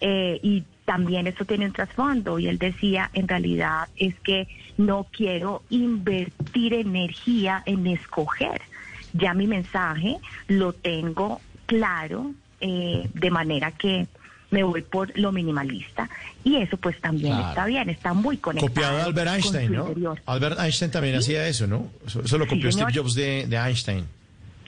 eh, 0.00 0.38
y 0.42 0.62
también 0.84 1.26
esto 1.26 1.46
tiene 1.46 1.64
un 1.66 1.72
trasfondo. 1.72 2.38
Y 2.38 2.48
él 2.48 2.58
decía, 2.58 3.10
en 3.14 3.26
realidad 3.28 3.88
es 3.96 4.14
que 4.20 4.46
no 4.76 5.06
quiero 5.10 5.62
invertir 5.70 6.74
energía 6.74 7.62
en 7.64 7.86
escoger. 7.86 8.60
Ya 9.14 9.32
mi 9.32 9.46
mensaje 9.46 10.18
lo 10.48 10.74
tengo 10.74 11.40
claro, 11.64 12.32
eh, 12.60 13.08
de 13.14 13.30
manera 13.30 13.70
que 13.72 14.06
me 14.50 14.62
voy 14.62 14.82
por 14.82 15.16
lo 15.18 15.32
minimalista 15.32 16.08
y 16.44 16.56
eso 16.56 16.76
pues 16.76 17.00
también 17.00 17.34
Claro. 17.34 17.48
está 17.48 17.66
bien, 17.66 17.90
está 17.90 18.12
muy 18.14 18.36
conectado. 18.36 18.68
Copiado 18.72 18.96
de 18.96 19.02
Albert 19.02 19.30
Einstein, 19.30 19.72
¿no? 19.72 19.88
interior. 19.88 20.22
Albert 20.26 20.60
Einstein 20.60 20.90
también 20.90 21.16
hacía 21.16 21.48
eso, 21.48 21.66
¿no? 21.66 21.88
Eso, 22.06 22.22
eso 22.22 22.38
lo 22.38 22.46
copió. 22.46 22.70
Steve 22.70 22.92
Jobs 22.94 23.14
de, 23.14 23.46
de 23.48 23.56
Einstein. 23.56 24.04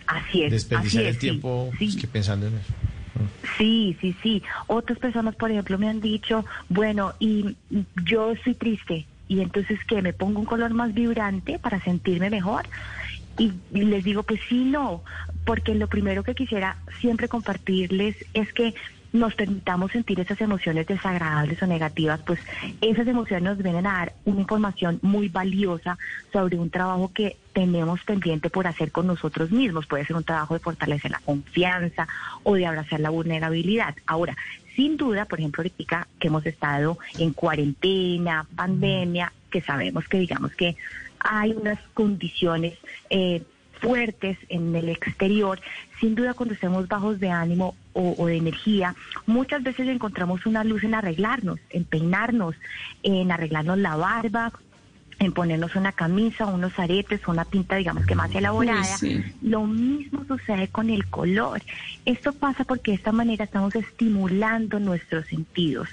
Así 0.07 0.43
es. 0.43 0.51
Desperdiciar 0.51 1.03
así 1.05 1.09
es, 1.11 1.15
el 1.17 1.21
tiempo 1.21 1.71
sí, 1.79 1.87
pues, 1.87 1.97
que 1.97 2.09
pensando 2.09 2.47
en 2.49 2.55
eso. 2.55 2.73
Sí, 3.57 3.97
sí, 4.01 4.15
sí. 4.23 4.43
Otras 4.69 4.99
personas, 4.99 5.35
por 5.37 5.51
ejemplo, 5.51 5.77
me 5.79 5.89
han 5.89 6.01
dicho, 6.01 6.45
bueno, 6.69 7.15
y 7.19 7.57
yo 8.05 8.31
estoy 8.33 8.55
triste, 8.55 9.07
y 9.29 9.41
entonces 9.41 9.79
que 9.87 10.01
me 10.03 10.13
pongo 10.13 10.39
un 10.41 10.47
color 10.47 10.73
más 10.73 10.95
vibrante 10.95 11.59
para 11.59 11.83
sentirme 11.83 12.31
mejor. 12.31 12.67
Y, 13.39 13.53
y 13.73 13.83
les 13.83 14.03
digo, 14.05 14.23
pues 14.25 14.41
sí, 14.49 14.65
no, 14.65 15.03
porque 15.45 15.75
lo 15.75 15.87
primero 15.89 16.23
que 16.25 16.35
quisiera 16.35 16.77
siempre 17.01 17.29
compartirles 17.29 18.17
es 18.35 18.53
que 18.53 18.75
nos 19.13 19.35
permitamos 19.35 19.93
sentir 19.93 20.21
esas 20.21 20.41
emociones 20.41 20.87
desagradables 20.87 21.63
o 21.63 21.67
negativas, 21.67 22.21
pues 22.27 22.41
esas 22.81 23.07
emociones 23.07 23.43
nos 23.43 23.59
vienen 23.59 23.87
a 23.87 23.93
dar 23.93 24.13
una 24.25 24.41
información 24.41 24.99
muy 25.03 25.29
valiosa 25.29 25.99
sobre 26.33 26.59
un 26.59 26.71
trabajo 26.71 27.11
que 27.13 27.37
tenemos 27.53 28.03
pendiente 28.05 28.51
por 28.51 28.67
hacer 28.67 28.93
con 28.93 29.07
nosotros 29.07 29.51
mismos. 29.51 29.87
Puede 29.87 30.05
ser 30.05 30.17
un 30.17 30.25
trabajo 30.25 30.55
de 30.55 30.61
fortalecer 30.61 31.11
la 31.11 31.21
confianza 31.21 32.07
o 32.43 32.55
de 32.55 32.67
abrazar 32.67 33.01
la 33.01 33.11
vulnerabilidad. 33.11 33.95
Ahora, 34.07 34.37
sin 34.77 34.97
duda, 34.97 35.25
por 35.25 35.41
ejemplo, 35.41 35.63
ahorita 35.63 36.07
que 36.21 36.29
hemos 36.29 36.47
estado 36.47 36.99
en 37.19 37.33
cuarentena, 37.33 38.47
pandemia, 38.55 39.33
que 39.51 39.61
sabemos 39.61 40.07
que 40.07 40.19
digamos 40.19 40.55
que 40.55 40.77
hay 41.21 41.53
unas 41.53 41.79
condiciones 41.95 42.79
eh, 43.11 43.43
fuertes 43.81 44.39
en 44.49 44.75
el 44.77 44.89
exterior, 44.89 45.61
sin 46.01 46.15
duda 46.15 46.35
cuando 46.35 46.55
estemos 46.55 46.87
bajos 46.89 47.19
de 47.21 47.31
ánimo 47.31 47.75
o, 47.99 48.15
o 48.17 48.27
de 48.27 48.37
energía, 48.37 48.95
muchas 49.27 49.63
veces 49.63 49.89
encontramos 49.89 50.47
una 50.47 50.63
luz 50.63 50.85
en 50.85 50.95
arreglarnos, 50.95 51.59
en 51.71 51.85
peinarnos, 51.85 52.55
en 53.03 53.33
arreglarnos 53.33 53.77
la 53.79 53.97
barba, 53.97 54.53
en 55.19 55.33
ponernos 55.33 55.75
una 55.75 55.91
camisa, 55.91 56.47
unos 56.47 56.79
aretes, 56.79 57.27
una 57.27 57.45
pinta, 57.45 57.75
digamos 57.75 58.07
que 58.07 58.15
más 58.15 58.33
elaborada. 58.33 58.85
sí. 58.85 59.21
Lo 59.43 59.67
mismo 59.67 60.25
sucede 60.27 60.69
con 60.69 60.91
el 60.91 61.07
color. 61.07 61.61
Esto 62.05 62.33
pasa 62.33 62.63
porque 62.65 62.93
de 62.93 62.99
esta 62.99 63.11
manera 63.11 63.45
estamos 63.45 63.75
estimulando 63.75 64.79
nuestros 64.79 65.27
sentidos. 65.27 65.89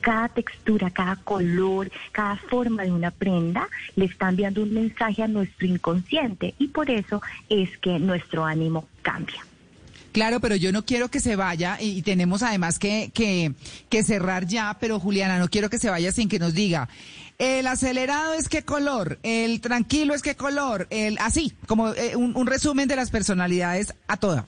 Cada 0.00 0.28
textura, 0.28 0.90
cada 0.90 1.16
color, 1.16 1.90
cada 2.12 2.36
forma 2.36 2.84
de 2.84 2.92
una 2.92 3.10
prenda 3.10 3.68
le 3.96 4.04
está 4.04 4.28
enviando 4.28 4.62
un 4.62 4.72
mensaje 4.72 5.24
a 5.24 5.28
nuestro 5.28 5.66
inconsciente 5.66 6.54
y 6.58 6.68
por 6.68 6.88
eso 6.88 7.20
es 7.48 7.76
que 7.78 7.98
nuestro 7.98 8.44
ánimo 8.44 8.86
cambia. 9.02 9.47
Claro, 10.12 10.40
pero 10.40 10.56
yo 10.56 10.72
no 10.72 10.84
quiero 10.84 11.08
que 11.08 11.20
se 11.20 11.36
vaya 11.36 11.76
y, 11.80 12.02
tenemos 12.02 12.42
además 12.42 12.78
que, 12.78 13.10
que, 13.12 13.52
que 13.88 14.02
cerrar 14.02 14.46
ya, 14.46 14.76
pero 14.80 14.98
Juliana, 14.98 15.38
no 15.38 15.48
quiero 15.48 15.70
que 15.70 15.78
se 15.78 15.90
vaya 15.90 16.12
sin 16.12 16.28
que 16.28 16.38
nos 16.38 16.54
diga, 16.54 16.88
el 17.38 17.66
acelerado 17.66 18.34
es 18.34 18.48
qué 18.48 18.62
color, 18.62 19.18
el 19.22 19.60
tranquilo 19.60 20.14
es 20.14 20.22
qué 20.22 20.34
color, 20.34 20.86
el 20.90 21.18
así, 21.20 21.52
como 21.66 21.92
eh, 21.94 22.16
un, 22.16 22.36
un 22.36 22.46
resumen 22.46 22.88
de 22.88 22.96
las 22.96 23.10
personalidades 23.10 23.94
a 24.08 24.16
toda. 24.16 24.46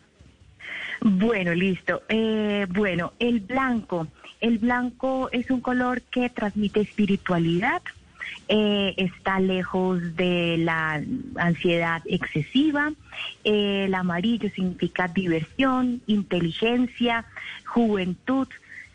Bueno, 1.01 1.55
listo. 1.55 2.03
Eh, 2.09 2.67
bueno, 2.69 3.13
el 3.19 3.41
blanco. 3.41 4.07
El 4.41 4.59
blanco 4.59 5.29
es 5.33 5.51
un 5.51 5.61
color 5.61 6.03
que 6.03 6.31
transmite 6.31 6.81
espiritualidad, 6.81 7.83
eh, 8.49 8.95
está 8.97 9.39
lejos 9.41 10.17
de 10.17 10.57
la 10.59 11.03
ansiedad 11.37 12.03
excesiva. 12.07 12.93
Eh, 13.45 13.85
el 13.87 13.95
amarillo 13.95 14.51
significa 14.51 15.09
diversión, 15.09 16.03
inteligencia, 16.07 17.25
juventud, 17.67 18.49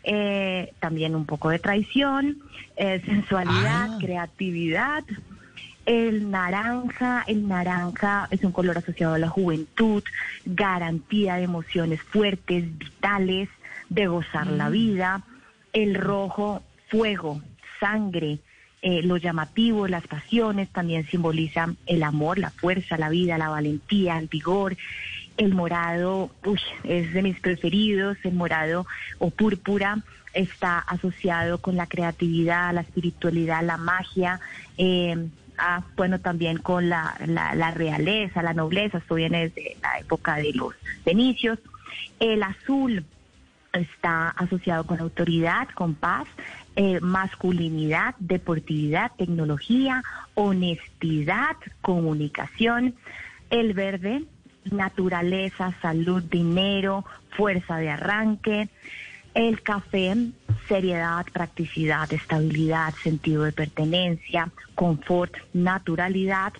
eh, 0.04 0.72
también 0.78 1.14
un 1.16 1.26
poco 1.26 1.48
de 1.50 1.58
traición, 1.58 2.38
eh, 2.76 3.02
sensualidad, 3.04 3.90
Ah. 3.94 3.98
creatividad. 4.00 5.04
El 5.84 6.30
naranja, 6.30 7.24
el 7.26 7.46
naranja 7.46 8.26
es 8.30 8.42
un 8.42 8.52
color 8.52 8.78
asociado 8.78 9.14
a 9.14 9.18
la 9.18 9.28
juventud, 9.28 10.02
garantía 10.44 11.36
de 11.36 11.44
emociones 11.44 12.02
fuertes, 12.02 12.76
vitales, 12.76 13.48
de 13.88 14.06
gozar 14.08 14.48
la 14.48 14.68
vida. 14.68 15.22
El 15.72 15.94
rojo, 15.94 16.62
fuego, 16.88 17.40
sangre, 17.78 18.38
eh, 18.88 19.02
lo 19.02 19.16
llamativo, 19.16 19.88
las 19.88 20.06
pasiones, 20.06 20.68
también 20.68 21.04
simbolizan 21.08 21.76
el 21.86 22.04
amor, 22.04 22.38
la 22.38 22.50
fuerza, 22.50 22.96
la 22.96 23.08
vida, 23.08 23.36
la 23.36 23.48
valentía, 23.48 24.16
el 24.16 24.28
vigor. 24.28 24.76
El 25.36 25.52
morado, 25.54 26.30
uy, 26.44 26.60
es 26.84 27.12
de 27.12 27.20
mis 27.20 27.40
preferidos, 27.40 28.16
el 28.22 28.34
morado 28.34 28.86
o 29.18 29.30
púrpura 29.30 30.04
está 30.34 30.78
asociado 30.78 31.58
con 31.58 31.74
la 31.74 31.88
creatividad, 31.88 32.72
la 32.72 32.82
espiritualidad, 32.82 33.64
la 33.64 33.76
magia, 33.76 34.38
eh, 34.78 35.30
ah, 35.58 35.82
bueno, 35.96 36.20
también 36.20 36.58
con 36.58 36.88
la, 36.88 37.16
la, 37.26 37.56
la 37.56 37.72
realeza, 37.72 38.40
la 38.40 38.54
nobleza, 38.54 38.98
esto 38.98 39.16
viene 39.16 39.48
desde 39.48 39.76
la 39.82 39.98
época 39.98 40.36
de 40.36 40.52
los 40.52 40.76
fenicios. 41.02 41.58
El 42.20 42.40
azul 42.44 43.04
está 43.72 44.28
asociado 44.28 44.86
con 44.86 45.00
autoridad, 45.00 45.68
con 45.74 45.96
paz, 45.96 46.28
eh, 46.76 47.00
masculinidad, 47.00 48.14
deportividad, 48.18 49.10
tecnología, 49.16 50.02
honestidad, 50.34 51.56
comunicación. 51.80 52.94
El 53.48 53.72
verde, 53.72 54.24
naturaleza, 54.70 55.74
salud, 55.80 56.22
dinero, 56.22 57.04
fuerza 57.30 57.78
de 57.78 57.88
arranque. 57.88 58.68
El 59.32 59.62
café, 59.62 60.14
seriedad, 60.68 61.24
practicidad, 61.32 62.12
estabilidad, 62.12 62.94
sentido 63.02 63.44
de 63.44 63.52
pertenencia, 63.52 64.50
confort, 64.74 65.34
naturalidad. 65.52 66.52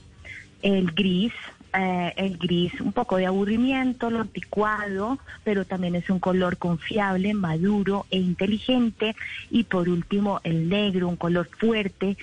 El 0.62 0.92
gris, 0.92 1.33
eh, 1.77 2.12
el 2.17 2.39
gris 2.39 2.81
un 2.81 2.92
poco 2.92 3.17
de 3.17 3.27
aburrimiento, 3.27 4.11
lo 4.11 4.21
anticuado, 4.21 5.19
pero 5.44 5.65
también 5.65 5.94
es 5.94 6.09
un 6.11 6.19
color 6.19 6.57
confiable, 6.57 7.35
maduro 7.35 8.07
e 8.11 8.19
inteligente. 8.19 9.15
Y 9.50 9.65
por 9.65 9.88
último, 9.88 10.40
el 10.44 10.69
negro, 10.69 11.09
un 11.09 11.17
color 11.17 11.48
fuerte, 11.59 12.17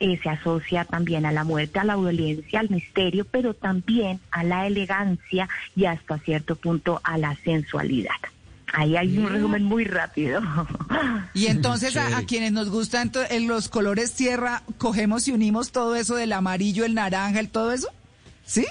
eh, 0.00 0.18
se 0.22 0.28
asocia 0.28 0.84
también 0.84 1.26
a 1.26 1.32
la 1.32 1.44
muerte, 1.44 1.78
a 1.78 1.84
la 1.84 1.96
violencia, 1.96 2.60
al 2.60 2.70
misterio, 2.70 3.24
pero 3.24 3.54
también 3.54 4.20
a 4.30 4.44
la 4.44 4.66
elegancia 4.66 5.48
y 5.74 5.86
hasta 5.86 6.18
cierto 6.18 6.56
punto 6.56 7.00
a 7.02 7.18
la 7.18 7.34
sensualidad. 7.36 8.12
Ahí 8.72 8.96
hay 8.96 9.16
un 9.16 9.30
resumen 9.30 9.64
muy 9.64 9.84
rápido. 9.84 10.42
Y 11.32 11.46
entonces 11.46 11.96
a, 11.96 12.18
a 12.18 12.22
quienes 12.24 12.52
nos 12.52 12.68
gustan 12.68 13.10
en 13.30 13.48
los 13.48 13.68
colores 13.68 14.12
tierra, 14.12 14.62
cogemos 14.76 15.26
y 15.26 15.32
unimos 15.32 15.72
todo 15.72 15.96
eso 15.96 16.14
del 16.16 16.32
amarillo, 16.32 16.84
el 16.84 16.94
naranja, 16.94 17.40
el 17.40 17.48
todo 17.48 17.72
eso. 17.72 17.88
¿Sí? 18.48 18.66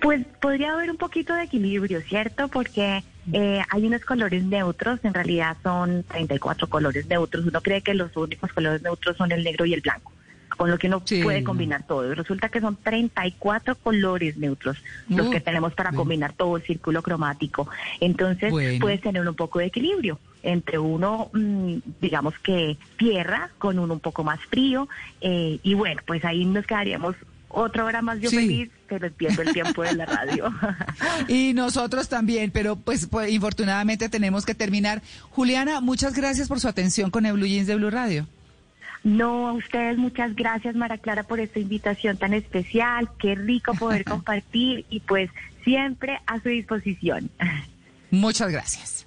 Pues 0.00 0.24
podría 0.40 0.72
haber 0.74 0.88
un 0.90 0.96
poquito 0.96 1.34
de 1.34 1.42
equilibrio, 1.42 2.00
¿cierto? 2.02 2.46
Porque 2.48 3.02
eh, 3.32 3.60
hay 3.70 3.86
unos 3.86 4.02
colores 4.04 4.44
neutros, 4.44 5.00
en 5.02 5.12
realidad 5.12 5.56
son 5.64 6.04
34 6.04 6.68
colores 6.68 7.06
neutros. 7.06 7.44
Uno 7.44 7.60
cree 7.60 7.82
que 7.82 7.92
los 7.94 8.16
únicos 8.16 8.52
colores 8.52 8.82
neutros 8.82 9.16
son 9.16 9.32
el 9.32 9.42
negro 9.42 9.64
y 9.66 9.74
el 9.74 9.80
blanco, 9.80 10.12
con 10.56 10.70
lo 10.70 10.78
que 10.78 10.86
uno 10.86 11.02
Sí. 11.04 11.22
puede 11.24 11.42
combinar 11.42 11.84
todo. 11.86 12.14
Resulta 12.14 12.48
que 12.50 12.60
son 12.60 12.76
34 12.76 13.74
colores 13.74 14.36
neutros 14.36 14.76
los 15.08 15.28
que 15.28 15.40
tenemos 15.40 15.74
para 15.74 15.90
bueno. 15.90 16.02
combinar 16.02 16.32
todo 16.34 16.56
el 16.56 16.62
círculo 16.62 17.02
cromático. 17.02 17.68
Entonces 18.00 18.52
Bueno. 18.52 18.78
puedes 18.80 19.00
tener 19.00 19.26
un 19.28 19.34
poco 19.34 19.58
de 19.58 19.66
equilibrio 19.66 20.20
entre 20.44 20.78
uno, 20.78 21.30
mm, 21.32 21.76
digamos 22.00 22.38
que 22.40 22.76
tierra, 22.96 23.50
con 23.58 23.78
uno 23.80 23.94
un 23.94 24.00
poco 24.00 24.22
más 24.22 24.38
frío. 24.50 24.88
eh, 25.20 25.58
y 25.62 25.74
bueno, 25.74 26.00
pues 26.06 26.24
ahí 26.24 26.44
nos 26.44 26.66
quedaríamos 26.66 27.16
otra 27.54 27.84
hora 27.84 28.02
más 28.02 28.20
yo 28.20 28.30
Sí. 28.30 28.36
feliz, 28.36 28.70
pero 28.88 29.06
entiendo 29.06 29.42
el 29.42 29.52
tiempo 29.52 29.82
de 29.82 29.94
la 29.94 30.06
radio. 30.06 30.52
Y 31.28 31.52
nosotros 31.54 32.08
también, 32.08 32.50
pero 32.50 32.76
pues, 32.76 33.06
pues, 33.06 33.30
infortunadamente 33.32 34.08
tenemos 34.08 34.44
que 34.44 34.54
terminar. 34.54 35.02
Juliana, 35.30 35.80
muchas 35.80 36.14
gracias 36.14 36.48
por 36.48 36.60
su 36.60 36.68
atención 36.68 37.10
con 37.10 37.24
el 37.26 37.34
Blue 37.34 37.46
Jeans 37.46 37.66
de 37.66 37.76
Blue 37.76 37.90
Radio. 37.90 38.26
No, 39.04 39.48
a 39.48 39.52
ustedes 39.52 39.98
muchas 39.98 40.34
gracias, 40.34 40.74
Mara 40.74 40.96
Clara, 40.98 41.24
por 41.24 41.38
esta 41.38 41.58
invitación 41.58 42.16
tan 42.16 42.32
especial. 42.34 43.08
Qué 43.18 43.34
rico 43.34 43.74
poder 43.74 44.04
compartir 44.14 44.86
y 44.90 45.00
pues 45.00 45.30
siempre 45.62 46.18
a 46.26 46.40
su 46.40 46.48
disposición. 46.48 47.30
Muchas 48.10 48.50
gracias. 48.50 49.06